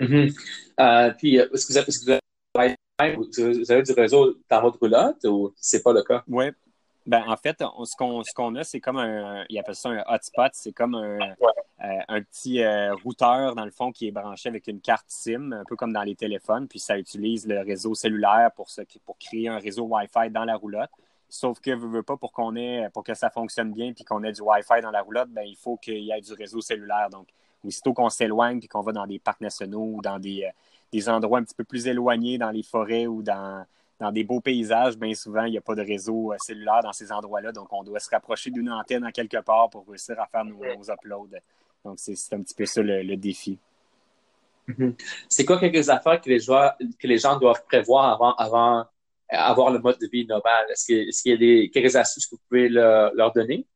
Mm-hmm. 0.00 1.16
puis, 1.16 1.36
est-ce 1.36 2.06
que 2.06 2.18
du 2.98 3.92
réseau 3.92 4.36
dans 4.48 4.60
votre 4.62 4.78
roulotte 4.78 5.24
ou 5.24 5.52
c'est 5.56 5.82
pas 5.82 5.92
le 5.92 6.02
cas? 6.02 6.22
Oui. 6.28 6.46
Ben, 7.06 7.22
en 7.28 7.36
fait, 7.36 7.58
ce 7.60 7.96
qu'on 7.96 8.24
ce 8.24 8.34
qu'on 8.34 8.56
a, 8.56 8.64
c'est 8.64 8.80
comme 8.80 8.96
un, 8.96 9.44
il 9.48 9.56
appelle 9.60 9.76
ça 9.76 9.90
un 9.90 10.02
hotspot, 10.08 10.50
c'est 10.54 10.72
comme 10.72 10.96
un, 10.96 11.18
euh, 11.20 11.98
un 12.08 12.20
petit 12.20 12.62
euh, 12.62 12.94
routeur, 12.96 13.54
dans 13.54 13.64
le 13.64 13.70
fond, 13.70 13.92
qui 13.92 14.08
est 14.08 14.10
branché 14.10 14.48
avec 14.48 14.66
une 14.66 14.80
carte 14.80 15.04
SIM, 15.06 15.52
un 15.52 15.62
peu 15.68 15.76
comme 15.76 15.92
dans 15.92 16.02
les 16.02 16.16
téléphones, 16.16 16.66
puis 16.66 16.80
ça 16.80 16.98
utilise 16.98 17.46
le 17.46 17.60
réseau 17.60 17.94
cellulaire 17.94 18.50
pour, 18.56 18.70
ce, 18.70 18.80
pour 19.04 19.18
créer 19.18 19.48
un 19.48 19.58
réseau 19.58 19.84
Wi-Fi 19.84 20.30
dans 20.30 20.44
la 20.44 20.56
roulotte. 20.56 20.90
Sauf 21.28 21.60
que, 21.60 21.70
veut, 21.70 21.88
veut 21.88 22.02
pas, 22.02 22.16
pour 22.16 22.32
qu'on 22.32 22.56
ait, 22.56 22.88
pour 22.92 23.04
que 23.04 23.14
ça 23.14 23.30
fonctionne 23.30 23.72
bien 23.72 23.92
puis 23.92 24.04
qu'on 24.04 24.24
ait 24.24 24.32
du 24.32 24.40
Wi-Fi 24.40 24.80
dans 24.82 24.90
la 24.90 25.02
roulotte, 25.02 25.28
ben, 25.28 25.42
il 25.42 25.56
faut 25.56 25.76
qu'il 25.76 25.98
y 25.98 26.10
ait 26.10 26.20
du 26.20 26.32
réseau 26.32 26.60
cellulaire. 26.60 27.08
Donc, 27.10 27.28
aussitôt 27.64 27.92
qu'on 27.92 28.08
s'éloigne 28.08 28.58
puis 28.58 28.68
qu'on 28.68 28.80
va 28.80 28.92
dans 28.92 29.06
des 29.06 29.18
parcs 29.20 29.40
nationaux 29.40 29.92
ou 29.94 30.02
dans 30.02 30.18
des, 30.18 30.44
euh, 30.44 30.50
des 30.92 31.08
endroits 31.08 31.38
un 31.38 31.44
petit 31.44 31.54
peu 31.54 31.64
plus 31.64 31.86
éloignés 31.86 32.38
dans 32.38 32.50
les 32.50 32.62
forêts 32.62 33.06
ou 33.06 33.22
dans, 33.22 33.64
dans 33.98 34.12
des 34.12 34.24
beaux 34.24 34.40
paysages, 34.40 34.96
bien 34.96 35.14
souvent, 35.14 35.44
il 35.44 35.52
n'y 35.52 35.58
a 35.58 35.62
pas 35.62 35.74
de 35.74 35.82
réseau 35.82 36.32
euh, 36.32 36.36
cellulaire 36.38 36.82
dans 36.82 36.92
ces 36.92 37.10
endroits-là. 37.12 37.52
Donc, 37.52 37.72
on 37.72 37.82
doit 37.82 38.00
se 38.00 38.10
rapprocher 38.10 38.50
d'une 38.50 38.70
antenne 38.70 39.04
en 39.06 39.10
quelque 39.10 39.38
part 39.38 39.70
pour 39.70 39.86
réussir 39.88 40.20
à 40.20 40.26
faire 40.26 40.44
nos, 40.44 40.90
uploads. 40.90 41.38
Donc, 41.84 41.98
c'est 41.98 42.34
un 42.34 42.42
petit 42.42 42.54
peu 42.54 42.66
ça 42.66 42.82
le, 42.82 43.16
défi. 43.16 43.58
Mm-hmm. 44.68 44.94
C'est 45.28 45.44
quoi 45.44 45.58
quelques 45.58 45.88
affaires 45.88 46.20
que 46.20 46.28
les, 46.28 46.40
gens, 46.40 46.70
que 46.98 47.06
les 47.06 47.18
gens 47.18 47.38
doivent 47.38 47.64
prévoir 47.66 48.12
avant, 48.12 48.34
avant 48.34 48.84
avoir 49.28 49.70
le 49.70 49.78
mode 49.78 49.98
de 49.98 50.08
vie 50.08 50.26
normal? 50.26 50.66
Est-ce 50.70 51.22
qu'il 51.22 51.32
y 51.32 51.34
a 51.34 51.38
des, 51.38 51.70
quelques 51.70 51.96
astuces 51.96 52.26
que 52.26 52.36
vous 52.36 52.42
pouvez 52.48 52.68
leur 52.68 53.32
donner? 53.32 53.66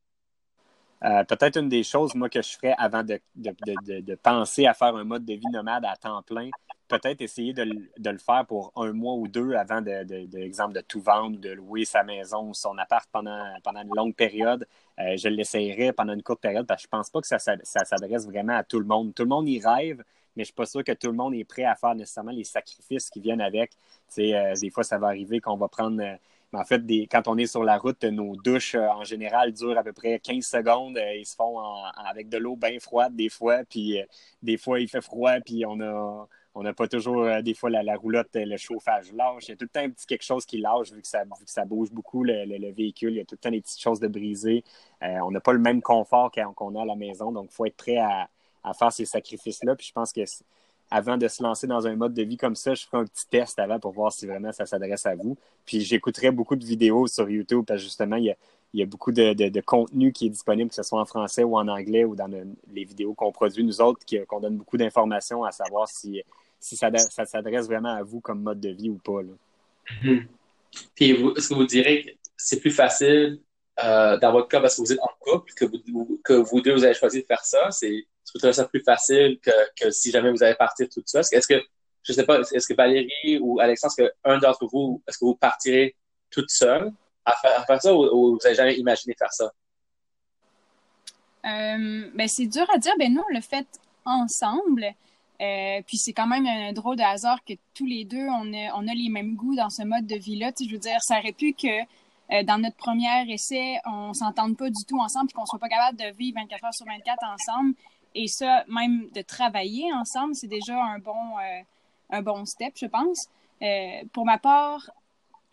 Euh, 1.03 1.25
peut-être 1.25 1.59
une 1.59 1.69
des 1.69 1.83
choses, 1.83 2.15
moi, 2.15 2.29
que 2.29 2.43
je 2.43 2.51
ferais 2.51 2.75
avant 2.77 3.03
de, 3.03 3.19
de, 3.35 4.15
penser 4.17 4.67
à 4.67 4.75
faire 4.75 4.95
un 4.95 5.05
mode 5.05 5.25
de 5.25 5.35
vie 5.35 5.51
nomade 5.51 5.85
à 5.85 5.97
temps 5.97 6.23
plein, 6.23 6.51
peut-être 6.89 7.23
essayer 7.23 7.55
de, 7.55 7.63
le 7.63 8.19
faire 8.19 8.45
pour 8.47 8.73
un 8.77 8.93
mois 8.93 9.15
ou 9.15 9.27
deux 9.29 9.55
avant, 9.55 9.81
de, 9.81 10.05
de, 10.05 10.27
de 10.27 10.81
tout 10.83 11.01
vendre, 11.01 11.39
de 11.39 11.51
louer 11.51 11.85
sa 11.85 12.03
maison 12.03 12.51
ou 12.51 12.55
son 12.55 12.77
appart 12.77 13.09
pendant, 13.11 13.45
pendant 13.63 13.81
une 13.81 13.95
longue 13.95 14.15
période. 14.15 14.67
Euh, 14.99 15.17
je 15.17 15.29
l'essayerais 15.29 15.93
pendant 15.93 16.13
une 16.13 16.23
courte 16.23 16.41
période 16.41 16.67
parce 16.67 16.83
que 16.83 16.87
je 16.87 16.91
pense 16.91 17.09
pas 17.09 17.21
que 17.21 17.27
ça, 17.27 17.39
s'adresse 17.39 18.27
vraiment 18.27 18.57
à 18.57 18.65
tout 18.65 18.81
le 18.81 18.87
monde. 18.87 19.15
Tout 19.15 19.23
le 19.23 19.29
monde 19.29 19.49
y 19.49 19.61
rêve, 19.61 20.03
mais 20.37 20.43
je 20.43 20.47
suis 20.47 20.55
pas 20.55 20.67
sûr 20.67 20.85
que 20.85 20.93
tout 20.93 21.07
le 21.07 21.15
monde 21.15 21.35
est 21.35 21.45
prêt 21.45 21.65
à 21.65 21.77
faire 21.77 21.95
nécessairement 21.95 22.33
les 22.33 22.45
sacrifices 22.45 23.09
qui 23.09 23.21
viennent 23.21 23.41
avec. 23.41 23.73
Euh, 24.19 24.55
des 24.55 24.71
fois, 24.71 24.85
ça 24.85 24.99
va 24.99 25.07
arriver 25.07 25.41
qu'on 25.41 25.57
va 25.57 25.69
prendre 25.69 26.03
en 26.53 26.65
fait, 26.65 26.83
quand 27.11 27.29
on 27.29 27.39
est 27.39 27.47
sur 27.47 27.63
la 27.63 27.79
route, 27.79 28.03
nos 28.05 28.35
douches, 28.37 28.75
euh, 28.75 28.89
en 28.89 29.05
général, 29.05 29.53
durent 29.53 29.79
à 29.79 29.85
peu 29.85 29.93
près 29.93 30.19
15 30.19 30.45
secondes. 30.45 30.99
Euh, 30.99 31.15
ils 31.17 31.27
se 31.27 31.37
font 31.37 31.61
avec 32.05 32.29
de 32.29 32.39
l'eau 32.39 32.57
bien 32.57 32.79
froide 32.81 33.15
des 33.15 33.29
fois, 33.29 33.61
puis 33.69 34.01
euh, 34.01 34.05
des 34.43 34.57
fois, 34.57 34.81
il 34.81 34.89
fait 34.89 35.01
froid, 35.01 35.33
puis 35.45 35.65
on 35.67 35.81
a... 35.81 36.29
N'a 36.57 36.75
pas 36.75 36.89
toujours, 36.89 37.27
des 37.43 37.55
fois, 37.55 37.71
la, 37.71 37.97
roulotte, 37.97 38.35
le 38.35 38.57
chauffage 38.59 39.13
lâche. 39.13 39.49
Il 39.49 39.51
y 39.51 39.53
a 39.53 39.57
tout 39.57 39.65
le 39.65 39.69
temps 39.71 39.81
un 39.81 39.89
petit 39.89 40.05
quelque 40.05 40.25
chose 40.25 40.45
qui 40.45 40.59
lâche 40.59 40.93
vu 40.93 41.01
que 41.01 41.09
ça, 41.09 41.23
ça 41.47 41.65
bouge 41.65 41.91
beaucoup, 41.91 42.23
le, 42.23 42.73
véhicule. 42.73 43.13
Il 43.13 43.17
y 43.17 43.21
a 43.21 43.25
tout 43.25 43.37
le 43.37 43.39
temps 43.39 43.51
des 43.51 43.63
petites 43.63 43.81
choses 43.81 43.99
de 43.99 44.09
briser. 44.09 44.63
on 45.01 45.31
n'a 45.31 45.41
pas 45.41 45.55
le 45.55 45.59
même 45.59 45.81
confort 45.81 46.31
qu'on 46.55 46.75
a 46.75 46.83
à 46.83 46.85
la 46.85 46.97
maison. 46.97 47.33
Donc, 47.33 47.49
il 47.51 47.55
faut 47.55 47.65
être 47.65 47.77
prêt 47.77 47.97
à, 47.97 48.29
à 48.63 48.75
faire 48.75 48.93
ces 48.93 49.07
sacrifices-là. 49.07 49.75
Puis 49.75 49.87
je 49.87 49.93
pense 49.93 50.13
que 50.13 50.21
avant 50.91 51.17
de 51.17 51.29
se 51.29 51.43
lancer 51.43 51.67
dans 51.67 51.87
un 51.87 51.95
mode 51.95 52.15
de 52.15 52.23
vie 52.23 52.37
comme 52.37 52.57
ça, 52.57 52.75
je 52.75 52.85
ferai 52.85 52.99
un 53.03 53.05
petit 53.05 53.27
test 53.29 53.59
avant 53.59 53.79
pour 53.79 53.93
voir 53.93 54.13
si 54.13 54.27
vraiment 54.27 54.53
ça 54.53 54.67
s'adresse 54.67 55.07
à 55.07 55.15
vous. 55.15 55.37
Puis 55.65 55.81
j'écouterai 55.83 56.33
beaucoup 56.33 56.57
de 56.57 56.65
vidéos 56.65 57.07
sur 57.07 57.31
YouTube 57.31 57.65
parce 57.67 57.81
que 57.81 57.85
justement, 57.85 58.17
il 58.17 58.35
y 58.75 58.83
a, 58.83 58.87
beaucoup 58.87 59.13
de, 59.13 59.61
contenu 59.61 60.13
qui 60.13 60.27
est 60.27 60.31
disponible, 60.31 60.69
que 60.69 60.75
ce 60.75 60.83
soit 60.83 61.01
en 61.01 61.07
français 61.07 61.45
ou 61.45 61.57
en 61.57 61.69
anglais 61.69 62.05
ou 62.05 62.17
dans 62.17 62.29
les 62.73 62.85
vidéos 62.85 63.15
qu'on 63.15 63.31
produit 63.31 63.63
nous 63.63 63.81
autres, 63.81 64.01
qu'on 64.27 64.41
donne 64.41 64.57
beaucoup 64.57 64.77
d'informations 64.77 65.45
à 65.45 65.53
savoir 65.53 65.87
si, 65.87 66.23
ça, 66.59 66.91
s'adresse 67.25 67.67
vraiment 67.67 67.95
à 67.95 68.03
vous 68.03 68.21
comme 68.21 68.43
mode 68.43 68.61
de 68.61 68.71
vie 68.71 68.91
ou 68.91 68.99
pas. 68.99 69.23
Mm-hmm. 70.03 70.27
Puis 70.97 71.11
est-ce 71.11 71.49
que 71.49 71.55
vous 71.55 71.67
direz 71.67 72.03
que 72.03 72.11
c'est 72.37 72.59
plus 72.59 72.73
facile 72.73 73.39
euh, 73.85 74.19
dans 74.19 74.33
votre 74.33 74.49
cas 74.49 74.61
parce 74.61 74.77
que 74.77 74.83
vous 74.83 74.93
êtes 74.93 75.01
en 75.01 75.11
couple, 75.21 75.53
que 75.55 75.65
vous, 75.65 76.21
que 76.25 76.33
vous 76.33 76.61
deux 76.61 76.75
vous 76.75 76.85
avez 76.85 76.95
choisi 76.95 77.23
de 77.23 77.27
faire 77.27 77.45
ça? 77.45 77.71
C'est 77.71 78.07
trouvez 78.39 78.53
ça 78.53 78.65
plus 78.65 78.83
facile 78.83 79.39
que, 79.41 79.51
que 79.77 79.91
si 79.91 80.11
jamais 80.11 80.31
vous 80.31 80.43
allez 80.43 80.55
partir 80.55 80.89
tout 80.89 81.03
ça? 81.05 81.21
Est-ce 81.21 81.47
que, 81.47 81.63
je 82.03 82.13
sais 82.13 82.25
pas, 82.25 82.41
est-ce 82.41 82.67
que 82.67 82.75
Valérie 82.75 83.39
ou 83.41 83.61
Alexandre, 83.61 83.95
est-ce 83.99 84.11
qu'un 84.25 84.39
d'entre 84.39 84.67
vous, 84.67 85.03
est-ce 85.07 85.19
que 85.19 85.25
vous 85.25 85.37
partirez 85.37 85.97
toute 86.31 86.51
seule? 86.51 86.93
À 87.25 87.35
faire, 87.37 87.83
ça 87.83 87.95
ou, 87.95 88.33
vous 88.33 88.39
n'avez 88.43 88.55
jamais 88.55 88.75
imaginé 88.77 89.15
faire 89.19 89.33
ça? 89.33 89.53
Euh, 91.47 92.11
ben 92.15 92.29
c'est 92.29 92.47
dur 92.47 92.67
à 92.75 92.79
dire. 92.79 92.93
Ben 92.99 93.13
nous, 93.13 93.23
on 93.29 93.33
l'a 93.33 93.41
fait 93.41 93.67
ensemble. 94.05 94.85
Euh, 95.41 95.81
puis 95.87 95.97
c'est 95.97 96.13
quand 96.13 96.27
même 96.27 96.47
un 96.47 96.73
drôle 96.73 96.97
de 96.97 97.03
hasard 97.03 97.39
que 97.45 97.55
tous 97.73 97.87
les 97.87 98.05
deux, 98.05 98.27
on 98.27 98.53
a, 98.53 98.75
on 98.75 98.87
a 98.87 98.95
les 98.95 99.09
mêmes 99.09 99.37
goûts 99.37 99.55
dans 99.55 99.71
ce 99.71 99.83
mode 99.83 100.07
de 100.07 100.17
vie-là. 100.17 100.53
Je 100.59 100.71
veux 100.71 100.79
dire, 100.79 101.01
ça 101.01 101.19
aurait 101.19 101.33
pu 101.33 101.55
que 101.55 101.81
euh, 102.33 102.43
dans 102.45 102.59
notre 102.59 102.77
premier 102.77 103.09
essai, 103.33 103.79
on 103.87 104.13
s'entende 104.13 104.57
pas 104.57 104.69
du 104.69 104.85
tout 104.87 104.99
ensemble, 104.99 105.29
puis 105.29 105.35
qu'on 105.35 105.47
soit 105.47 105.59
pas 105.59 105.69
capable 105.69 105.99
de 105.99 106.17
vivre 106.17 106.39
24 106.41 106.65
heures 106.65 106.75
sur 106.75 106.87
24 106.87 107.19
ensemble. 107.25 107.75
Et 108.15 108.27
ça, 108.27 108.65
même 108.69 109.09
de 109.15 109.23
travailler 109.23 109.93
ensemble, 109.93 110.35
c'est 110.35 110.49
déjà 110.49 110.83
un 110.83 110.99
bon, 110.99 111.39
euh, 111.39 111.63
un 112.11 112.23
bon 112.23 112.45
step, 112.45 112.75
je 112.77 112.87
pense. 112.87 113.29
Euh, 113.63 114.03
pour 114.13 114.25
ma 114.25 114.39
part, 114.39 114.91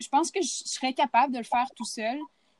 je 0.00 0.08
pense 0.08 0.30
que 0.30 0.40
je 0.42 0.48
serais 0.48 0.92
capable 0.92 1.32
de 1.32 1.38
le 1.38 1.44
faire 1.44 1.66
tout 1.76 1.84
seul, 1.84 2.18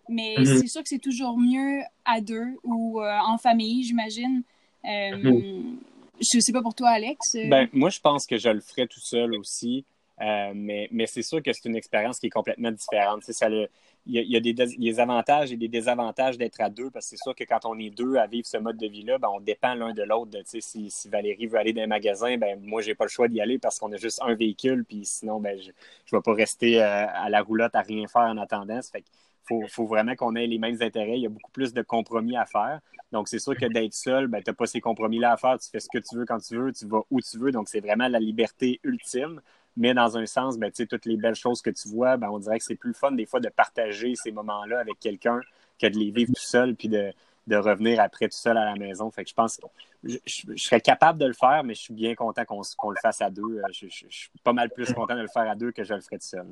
mais 0.08 0.36
mhm. 0.38 0.44
c'est 0.44 0.66
sûr 0.66 0.82
que 0.82 0.88
c'est 0.88 0.98
toujours 0.98 1.36
mieux 1.36 1.82
à 2.04 2.20
deux 2.20 2.56
ou 2.62 3.00
euh, 3.00 3.18
en 3.26 3.38
famille, 3.38 3.84
j'imagine. 3.84 4.42
Mhm. 4.84 5.78
Je 6.20 6.40
sais 6.40 6.52
pas 6.52 6.62
pour 6.62 6.74
toi, 6.74 6.90
Alex. 6.90 7.36
Ben, 7.48 7.68
moi, 7.72 7.90
je 7.90 8.00
pense 8.00 8.26
que 8.26 8.38
je 8.38 8.48
le 8.48 8.60
ferais 8.60 8.86
tout 8.86 9.00
seul 9.00 9.34
aussi. 9.36 9.84
mais, 10.18 10.88
mais 10.90 11.06
c'est 11.06 11.22
sûr 11.22 11.42
que 11.42 11.52
c'est 11.52 11.68
une 11.68 11.76
expérience 11.76 12.18
qui 12.18 12.26
est 12.26 12.30
complètement 12.30 12.72
différente. 12.72 13.22
Ça 13.22 13.48
le, 13.48 13.68
il 14.08 14.30
y 14.30 14.36
a, 14.36 14.40
des, 14.40 15.00
avantages 15.00 15.52
et 15.52 15.56
des 15.56 15.68
désavantages 15.68 16.38
d'être 16.38 16.60
à 16.60 16.70
deux, 16.70 16.90
parce 16.90 17.06
que 17.06 17.10
c'est 17.10 17.22
sûr 17.22 17.34
que 17.34 17.44
quand 17.44 17.66
on 17.66 17.78
est 17.78 17.90
deux 17.90 18.16
à 18.16 18.26
vivre 18.26 18.46
ce 18.46 18.56
mode 18.56 18.78
de 18.78 18.86
vie-là, 18.86 19.18
ben, 19.18 19.28
on 19.32 19.40
dépend 19.40 19.74
l'un 19.74 19.92
de 19.92 20.02
l'autre. 20.02 20.30
Si, 20.44 20.90
si 20.90 21.08
Valérie 21.08 21.46
veut 21.46 21.58
aller 21.58 21.74
dans 21.74 21.82
un 21.82 21.86
magasin, 21.86 22.38
ben, 22.38 22.58
moi, 22.62 22.80
j'ai 22.80 22.94
pas 22.94 23.04
le 23.04 23.10
choix 23.10 23.28
d'y 23.28 23.40
aller 23.40 23.58
parce 23.58 23.78
qu'on 23.78 23.92
a 23.92 23.96
juste 23.96 24.20
un 24.22 24.34
véhicule, 24.34 24.84
puis 24.84 25.04
sinon, 25.04 25.40
ben, 25.40 25.58
je 25.60 25.68
ne 25.68 26.18
vais 26.18 26.22
pas 26.22 26.32
rester 26.32 26.82
euh, 26.82 27.06
à 27.06 27.28
la 27.28 27.42
roulotte 27.42 27.74
à 27.74 27.82
rien 27.82 28.06
faire 28.08 28.22
en 28.22 28.38
attendant. 28.38 28.80
Ça 28.80 28.90
fait 28.92 29.04
faut, 29.48 29.62
faut 29.68 29.86
vraiment 29.86 30.14
qu'on 30.14 30.34
ait 30.36 30.46
les 30.46 30.58
mêmes 30.58 30.76
intérêts. 30.80 31.16
Il 31.16 31.22
y 31.22 31.26
a 31.26 31.30
beaucoup 31.30 31.50
plus 31.50 31.72
de 31.72 31.82
compromis 31.82 32.36
à 32.36 32.44
faire. 32.44 32.80
Donc, 33.12 33.28
c'est 33.28 33.38
sûr 33.38 33.56
que 33.56 33.64
d'être 33.66 33.94
seul, 33.94 34.26
ben, 34.26 34.42
tu 34.42 34.50
n'as 34.50 34.54
pas 34.54 34.66
ces 34.66 34.80
compromis-là 34.80 35.32
à 35.32 35.36
faire. 35.36 35.58
Tu 35.58 35.70
fais 35.70 35.80
ce 35.80 35.88
que 35.90 35.98
tu 35.98 36.16
veux 36.16 36.26
quand 36.26 36.38
tu 36.38 36.56
veux, 36.56 36.72
tu 36.72 36.86
vas 36.86 37.00
où 37.10 37.20
tu 37.20 37.38
veux. 37.38 37.50
Donc, 37.50 37.68
c'est 37.68 37.80
vraiment 37.80 38.08
la 38.08 38.20
liberté 38.20 38.80
ultime. 38.84 39.40
Mais 39.78 39.94
dans 39.94 40.18
un 40.18 40.26
sens, 40.26 40.58
ben, 40.58 40.72
toutes 40.72 41.06
les 41.06 41.16
belles 41.16 41.36
choses 41.36 41.62
que 41.62 41.70
tu 41.70 41.88
vois, 41.88 42.16
ben, 42.16 42.28
on 42.30 42.40
dirait 42.40 42.58
que 42.58 42.64
c'est 42.64 42.74
plus 42.74 42.92
fun 42.92 43.12
des 43.12 43.26
fois 43.26 43.38
de 43.38 43.48
partager 43.48 44.14
ces 44.16 44.32
moments-là 44.32 44.80
avec 44.80 44.98
quelqu'un 44.98 45.40
que 45.80 45.86
de 45.86 45.96
les 45.96 46.10
vivre 46.10 46.32
tout 46.34 46.42
seul 46.42 46.74
puis 46.74 46.88
de, 46.88 47.12
revenir 47.50 48.00
après 48.00 48.28
tout 48.28 48.36
seul 48.36 48.58
à 48.58 48.64
la 48.64 48.74
maison. 48.74 49.10
Fait 49.10 49.22
que 49.22 49.30
je 49.30 49.34
pense 49.34 49.56
que 49.56 49.62
je, 50.04 50.18
serais 50.56 50.80
capable 50.80 51.18
de 51.18 51.26
le 51.26 51.32
faire, 51.32 51.62
mais 51.64 51.74
je 51.74 51.80
suis 51.80 51.94
bien 51.94 52.14
content 52.14 52.44
qu'on 52.44 52.90
le 52.90 52.96
fasse 53.00 53.22
à 53.22 53.30
deux. 53.30 53.42
Euh, 53.42 53.62
je, 53.70 53.86
suis 53.88 54.30
pas 54.44 54.52
mal 54.52 54.68
plus 54.68 54.92
content 54.92 55.14
de 55.14 55.22
le 55.22 55.28
faire 55.28 55.48
à 55.48 55.54
deux 55.54 55.70
que 55.70 55.84
je 55.84 55.94
le 55.94 56.00
ferais 56.00 56.18
tout 56.18 56.26
seul. 56.26 56.44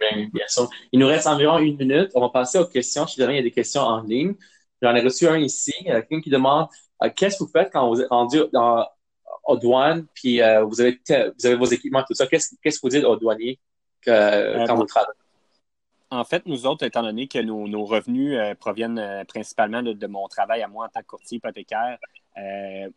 Bien, 0.00 0.28
bien 0.32 0.46
sûr. 0.48 0.68
Il 0.90 0.98
nous 0.98 1.06
reste 1.06 1.26
environ 1.26 1.58
une 1.58 1.76
minute. 1.76 2.10
On 2.14 2.20
va 2.20 2.30
passer 2.30 2.58
aux 2.58 2.66
questions. 2.66 3.06
Je 3.06 3.14
dirais 3.14 3.34
il 3.34 3.36
y 3.36 3.40
a 3.40 3.42
des 3.42 3.52
questions 3.52 3.82
en 3.82 4.00
ligne. 4.00 4.34
J'en 4.82 4.94
ai 4.94 5.02
reçu 5.02 5.28
un 5.28 5.38
ici. 5.38 5.72
Quelqu'un 5.84 6.20
qui 6.20 6.30
demande 6.30 6.68
euh, 7.02 7.10
qu'est-ce 7.14 7.38
que 7.38 7.44
vous 7.44 7.50
faites 7.50 7.70
quand 7.72 7.88
vous 7.88 8.00
êtes 8.00 8.08
rendu 8.08 8.38
dans, 8.52 8.86
aux 9.46 9.56
douanes, 9.56 10.06
puis 10.14 10.40
euh, 10.40 10.64
vous, 10.64 10.80
avez 10.80 10.98
vous 11.08 11.46
avez 11.46 11.54
vos 11.54 11.66
équipements, 11.66 12.02
tout 12.06 12.14
ça. 12.14 12.26
Qu'est-ce 12.26 12.54
que 12.54 12.80
vous 12.82 12.88
dites 12.88 13.04
aux 13.04 13.16
douaniers 13.16 13.58
que, 14.00 14.10
euh, 14.10 14.66
quand 14.66 14.76
vous 14.76 14.84
travaillez? 14.84 15.12
En 16.10 16.24
fait, 16.24 16.46
nous 16.46 16.66
autres, 16.66 16.84
étant 16.84 17.02
donné 17.02 17.26
que 17.26 17.38
nos, 17.38 17.84
revenus 17.84 18.38
euh, 18.38 18.54
proviennent 18.54 19.24
principalement 19.26 19.82
de, 19.82 20.06
mon 20.06 20.28
travail 20.28 20.62
à 20.62 20.68
moi 20.68 20.86
en 20.86 20.88
tant 20.88 21.00
que 21.00 21.06
courtier 21.06 21.38
hypothécaire, 21.38 21.98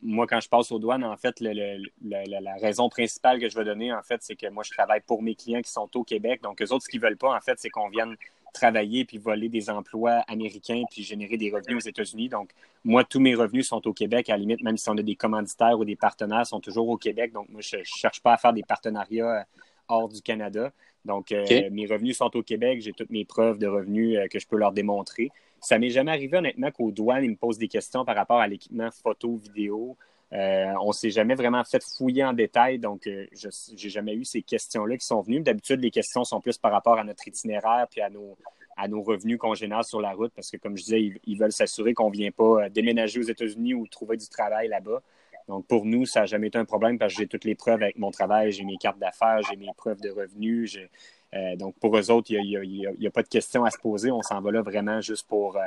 moi, 0.02 0.26
quand 0.28 0.40
je 0.40 0.50
passe 0.50 0.72
aux 0.72 0.80
douanes, 0.80 1.04
en 1.04 1.18
fait, 1.18 1.40
la 1.40 2.56
raison 2.62 2.90
principale 2.90 3.40
que 3.40 3.50
je 3.50 3.58
veux 3.58 3.66
donner, 3.66 3.94
en 3.94 4.02
fait, 4.04 4.22
c'est 4.22 4.36
que 4.36 4.48
moi, 4.50 4.64
je 4.64 4.72
travaille 4.72 5.02
pour 5.02 5.22
mes 5.22 5.36
clients 5.36 5.62
qui 5.62 5.72
sont 5.72 5.90
au 5.96 6.04
Québec. 6.04 6.42
Donc, 6.42 6.62
eux 6.62 6.72
autres, 6.72 6.86
ce 6.86 6.90
qu'ils 6.90 7.02
veulent 7.02 7.18
pas, 7.18 7.36
en 7.36 7.42
fait, 7.42 7.58
c'est 7.58 7.70
qu'on 7.70 7.90
vienne 7.90 8.16
travailler 8.58 9.06
puis 9.06 9.18
voler 9.18 9.50
des 9.50 9.70
emplois 9.70 10.24
américains 10.28 10.84
puis 10.90 11.04
générer 11.04 11.38
des 11.38 11.52
revenus 11.52 11.78
aux 11.78 11.88
États-Unis. 11.88 12.30
Donc, 12.30 12.52
moi, 12.84 13.04
tous 13.04 13.20
mes 13.20 13.36
revenus 13.36 13.68
sont 13.68 13.86
au 13.88 13.94
Québec. 13.94 14.30
À 14.30 14.34
la 14.34 14.40
limite, 14.40 14.62
même 14.62 14.78
si 14.78 14.90
on 14.90 14.98
a 14.98 15.02
des 15.02 15.16
commanditaires 15.16 15.78
ou 15.80 15.86
des 15.86 15.96
partenaires, 15.96 16.46
sont 16.46 16.60
toujours 16.60 16.90
au 16.90 16.98
Québec. 16.98 17.32
Donc, 17.34 17.50
moi, 17.50 17.62
je 17.62 17.78
ne 17.78 17.84
cherche 17.84 18.22
pas 18.22 18.34
à 18.34 18.38
faire 18.38 18.54
des 18.54 18.64
partenariats 18.64 19.40
euh, 19.40 19.44
hors 19.88 20.10
du 20.10 20.22
Canada. 20.22 20.72
Donc, 21.06 21.32
euh, 21.32 21.46
mes 21.72 21.86
revenus 21.86 22.18
sont 22.18 22.36
au 22.36 22.44
Québec. 22.44 22.82
J'ai 22.82 22.94
toutes 22.94 23.10
mes 23.10 23.26
preuves 23.26 23.58
de 23.60 23.68
revenus 23.68 24.18
euh, 24.18 24.28
que 24.28 24.40
je 24.40 24.48
peux 24.48 24.58
leur 24.58 24.72
démontrer. 24.72 25.30
Ça 25.62 25.80
m'est 25.80 25.90
jamais 25.90 26.12
arrivé, 26.12 26.38
honnêtement, 26.38 26.72
qu'aux 26.72 26.92
douanes, 26.92 27.24
ils 27.24 27.32
me 27.32 27.36
posent 27.36 27.58
des 27.58 27.68
questions 27.68 28.06
par 28.06 28.16
rapport 28.16 28.40
à 28.40 28.48
l'équipement 28.48 28.90
photo, 28.92 29.36
vidéo. 29.36 29.98
Euh, 30.34 30.74
on 30.82 30.92
s'est 30.92 31.10
jamais 31.10 31.36
vraiment 31.36 31.64
fait 31.64 31.82
fouiller 31.84 32.26
en 32.26 32.34
détail, 32.34 32.80
donc 32.80 33.04
je 33.06 33.48
n'ai 33.72 33.90
jamais 33.90 34.14
eu 34.14 34.26
ces 34.26 34.42
questions-là 34.42 34.98
qui 34.98 35.06
sont 35.06 35.22
venues. 35.22 35.40
D'habitude, 35.40 35.80
les 35.80 35.92
questions 35.92 36.24
sont 36.24 36.42
plus 36.42 36.58
par 36.58 36.72
rapport 36.72 37.00
à 37.00 37.04
notre 37.04 37.26
itinéraire 37.28 37.88
puis 37.90 38.02
à 38.02 38.10
nos, 38.10 39.02
revenus 39.02 39.38
qu'on 39.38 39.54
génère 39.54 39.86
sur 39.86 40.02
la 40.02 40.12
route 40.12 40.34
parce 40.36 40.52
que, 40.52 40.58
comme 40.58 40.78
je 40.78 40.84
disais, 40.84 41.12
ils, 41.26 41.38
veulent 41.38 41.52
s'assurer 41.52 41.94
qu'on 41.94 42.10
ne 42.10 42.16
vient 42.16 42.32
pas 42.32 42.66
euh, 42.66 42.70
déménager 42.70 43.20
aux 43.20 43.24
États-Unis 43.24 43.74
ou 43.74 43.88
trouver 43.88 44.18
du 44.18 44.28
travail 44.28 44.68
là-bas. 44.68 45.02
Donc, 45.48 45.66
pour 45.66 45.86
nous, 45.86 46.06
ça 46.06 46.22
n'a 46.22 46.26
jamais 46.26 46.48
été 46.48 46.58
un 46.58 46.66
problème 46.66 47.00
parce 47.00 47.14
que 47.14 47.20
j'ai 47.20 47.28
toutes 47.28 47.46
les 47.46 47.56
preuves 47.56 47.82
avec 47.82 47.98
mon 47.98 48.12
travail, 48.12 48.52
j'ai 48.52 48.66
mes 48.66 48.78
cartes 48.78 49.00
d'affaires, 49.00 49.40
j'ai 49.50 49.56
mes 49.56 49.72
preuves 49.78 50.02
de 50.02 50.10
revenus. 50.10 50.78
Euh, 51.34 51.56
donc, 51.56 51.76
pour 51.80 51.98
eux 51.98 52.12
autres, 52.12 52.32
il 52.32 52.42
n'y 53.00 53.08
a, 53.08 53.12
pas 53.12 53.24
de 53.24 53.30
question 53.30 53.64
à 53.64 53.72
se 53.72 53.78
poser. 53.78 54.12
On 54.12 54.22
s'en 54.22 54.42
va 54.42 54.52
là 54.52 54.62
vraiment 54.62 55.00
juste 55.00 55.26
pour, 55.26 55.58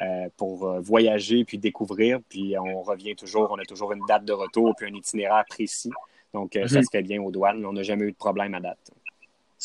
euh, 0.00 0.28
pour 0.36 0.80
voyager 0.80 1.44
puis 1.44 1.58
découvrir. 1.58 2.20
Puis, 2.28 2.56
on 2.58 2.82
revient 2.82 3.14
toujours, 3.14 3.48
on 3.50 3.58
a 3.58 3.64
toujours 3.64 3.92
une 3.92 4.04
date 4.06 4.24
de 4.24 4.32
retour 4.32 4.74
puis 4.76 4.86
un 4.88 4.94
itinéraire 4.94 5.44
précis. 5.48 5.90
Donc, 6.32 6.52
ça 6.54 6.60
mhm. 6.60 6.84
se 6.84 6.88
fait 6.90 7.02
bien 7.02 7.22
aux 7.22 7.30
douanes. 7.30 7.64
On 7.64 7.72
n'a 7.72 7.82
jamais 7.82 8.04
eu 8.04 8.12
de 8.12 8.16
problème 8.16 8.54
à 8.54 8.60
date. 8.60 8.90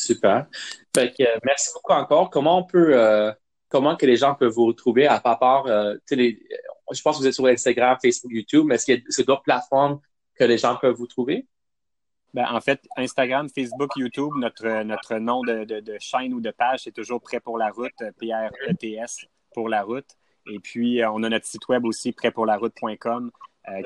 Super. 0.00 0.46
Fait 0.94 1.12
que, 1.12 1.22
euh, 1.22 1.38
merci 1.44 1.70
beaucoup 1.74 1.92
encore. 1.92 2.30
Comment 2.30 2.58
on 2.58 2.64
peut, 2.64 2.98
euh, 2.98 3.32
comment 3.68 3.96
que 3.96 4.06
les 4.06 4.16
gens 4.16 4.34
peuvent 4.34 4.52
vous 4.52 4.66
retrouver 4.66 5.06
à 5.06 5.20
part, 5.20 5.66
euh, 5.66 5.96
je 6.10 7.02
pense 7.02 7.16
que 7.16 7.22
vous 7.22 7.26
êtes 7.26 7.34
sur 7.34 7.46
Instagram, 7.46 7.98
Facebook, 8.02 8.32
YouTube, 8.32 8.64
mais 8.66 8.76
est-ce 8.76 8.86
qu'il 8.86 8.94
y 8.96 9.20
a 9.20 9.24
d'autres 9.24 9.42
plateformes 9.42 10.00
que 10.34 10.44
les 10.44 10.56
gens 10.56 10.76
peuvent 10.76 10.94
vous 10.94 11.06
trouver? 11.06 11.46
Ben, 12.32 12.46
en 12.50 12.60
fait, 12.60 12.80
Instagram, 12.96 13.48
Facebook, 13.48 13.90
YouTube, 13.96 14.32
notre, 14.36 14.82
notre 14.84 15.16
nom 15.16 15.42
de, 15.42 15.64
de, 15.64 15.96
chaîne 15.98 16.32
ou 16.32 16.40
de 16.40 16.50
page, 16.50 16.84
c'est 16.84 16.92
toujours 16.92 17.20
Prêt 17.20 17.40
pour 17.40 17.58
la 17.58 17.70
route, 17.70 17.92
P-R-E-T-S 18.18 19.26
pour 19.54 19.68
la 19.68 19.82
route. 19.82 20.06
Et 20.46 20.58
puis, 20.58 21.02
on 21.04 21.22
a 21.22 21.28
notre 21.28 21.46
site 21.46 21.68
web 21.68 21.84
aussi, 21.84 22.12
prêtpourlaroute.com, 22.12 23.30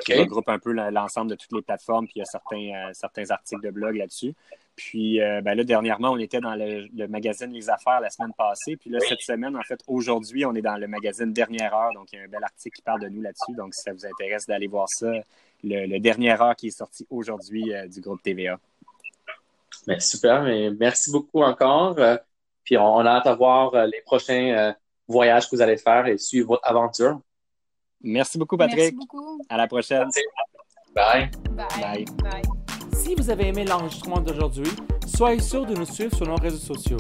qui 0.05 0.15
regroupe 0.15 0.49
un 0.49 0.59
peu 0.59 0.73
l'ensemble 0.73 1.31
de 1.31 1.37
toutes 1.37 1.53
les 1.53 1.63
plateformes, 1.63 2.07
puis 2.07 2.15
il 2.17 2.19
y 2.21 2.23
a 2.23 2.27
certains, 2.27 2.93
certains 2.93 3.31
articles 3.31 3.63
de 3.63 3.71
blog 3.71 3.97
là-dessus. 3.97 4.35
Puis 4.77 5.21
euh, 5.21 5.41
ben 5.41 5.55
là, 5.55 5.65
dernièrement, 5.65 6.11
on 6.11 6.19
était 6.19 6.41
dans 6.41 6.55
le, 6.55 7.07
magazine 7.07 7.53
Les 7.53 7.71
Affaires 7.71 8.01
la 8.01 8.11
semaine 8.11 8.33
passée. 8.37 8.77
Puis 8.77 8.91
là, 8.91 8.99
cette 9.01 9.21
semaine, 9.21 9.57
en 9.57 9.63
fait, 9.63 9.81
aujourd'hui, 9.87 10.45
on 10.45 10.55
est 10.55 10.63
dans 10.63 10.77
le 10.77 10.89
magazine 10.89 11.33
Dernière 11.33 11.75
Heure. 11.75 11.93
Donc, 11.95 12.13
il 12.13 12.19
y 12.19 12.23
a 12.23 12.25
un 12.25 12.29
bel 12.29 12.43
article 12.43 12.77
qui 12.77 12.83
parle 12.83 13.01
de 13.03 13.09
nous 13.09 13.23
là-dessus. 13.23 13.55
Donc, 13.57 13.75
si 13.75 13.83
ça 13.83 13.93
vous 13.93 14.05
intéresse 14.05 14.47
d'aller 14.47 14.67
voir 14.67 14.89
ça, 14.89 15.13
le, 15.63 15.99
Dernière 15.99 16.43
Heure 16.43 16.57
qui 16.57 16.69
est 16.69 16.77
sorti 16.77 17.07
aujourd'hui 17.09 17.73
euh, 17.73 17.87
du 17.87 18.01
groupe 18.01 18.23
TVA. 18.23 18.59
Ben, 19.87 20.01
super, 20.01 20.43
mais 20.43 20.71
merci 20.71 21.11
beaucoup 21.13 21.43
encore. 21.43 21.99
Euh, 21.99 22.17
puis 22.65 22.77
on, 22.77 22.99
a 22.99 23.11
hâte 23.11 23.27
à 23.27 23.35
voir 23.35 23.87
les 23.87 24.01
prochains 24.05 24.75
voyages 25.07 25.49
que 25.49 25.57
vous 25.57 25.63
allez 25.63 25.77
faire 25.77 26.07
et 26.07 26.19
suivre 26.19 26.49
votre 26.49 26.69
aventure. 26.69 27.21
Merci 28.03 28.39
beaucoup, 28.39 28.57
Patrick. 28.57 28.79
Merci 28.79 28.97
beaucoup. 28.97 29.43
À 29.49 29.57
la 29.57 29.67
prochaine. 29.67 30.09
Bye. 30.95 31.31
Bye. 31.51 32.05
Bye. 32.23 32.43
Si 32.95 33.15
vous 33.15 33.31
avez 33.31 33.49
aimé 33.49 33.65
l'enregistrement 33.65 34.21
d'aujourd'hui, 34.21 34.71
soyez 35.07 35.41
sûr 35.41 35.67
de 35.67 35.75
nous 35.75 35.87
suivre 35.87 36.15
sur 36.15 36.27
nos 36.27 36.37
réseaux 36.37 36.75
sociaux. 36.75 36.99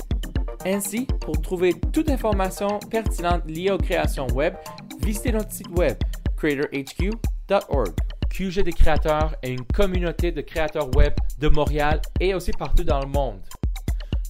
Ainsi, 0.67 1.07
pour 1.21 1.41
trouver 1.41 1.75
toute 1.93 2.09
information 2.09 2.79
pertinente 2.91 3.43
liée 3.47 3.71
aux 3.71 3.79
créations 3.79 4.27
web, 4.29 4.55
visitez 5.01 5.33
notre 5.33 5.53
site 5.53 5.69
web 5.69 5.97
creatorhq.org. 6.37 7.95
QG 8.31 8.63
des 8.63 8.73
créateurs 8.73 9.37
est 9.43 9.53
une 9.53 9.65
communauté 9.67 10.33
de 10.33 10.41
créateurs 10.41 10.95
web 10.97 11.13
de 11.39 11.49
Montréal 11.49 12.01
et 12.19 12.35
aussi 12.35 12.51
partout 12.51 12.83
dans 12.83 13.01
le 13.01 13.07
monde. 13.07 13.41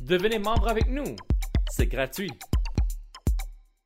Devenez 0.01 0.39
membre 0.39 0.69
avec 0.69 0.91
nous. 0.91 1.17
C'est 1.71 1.87
gratuit. 1.87 2.31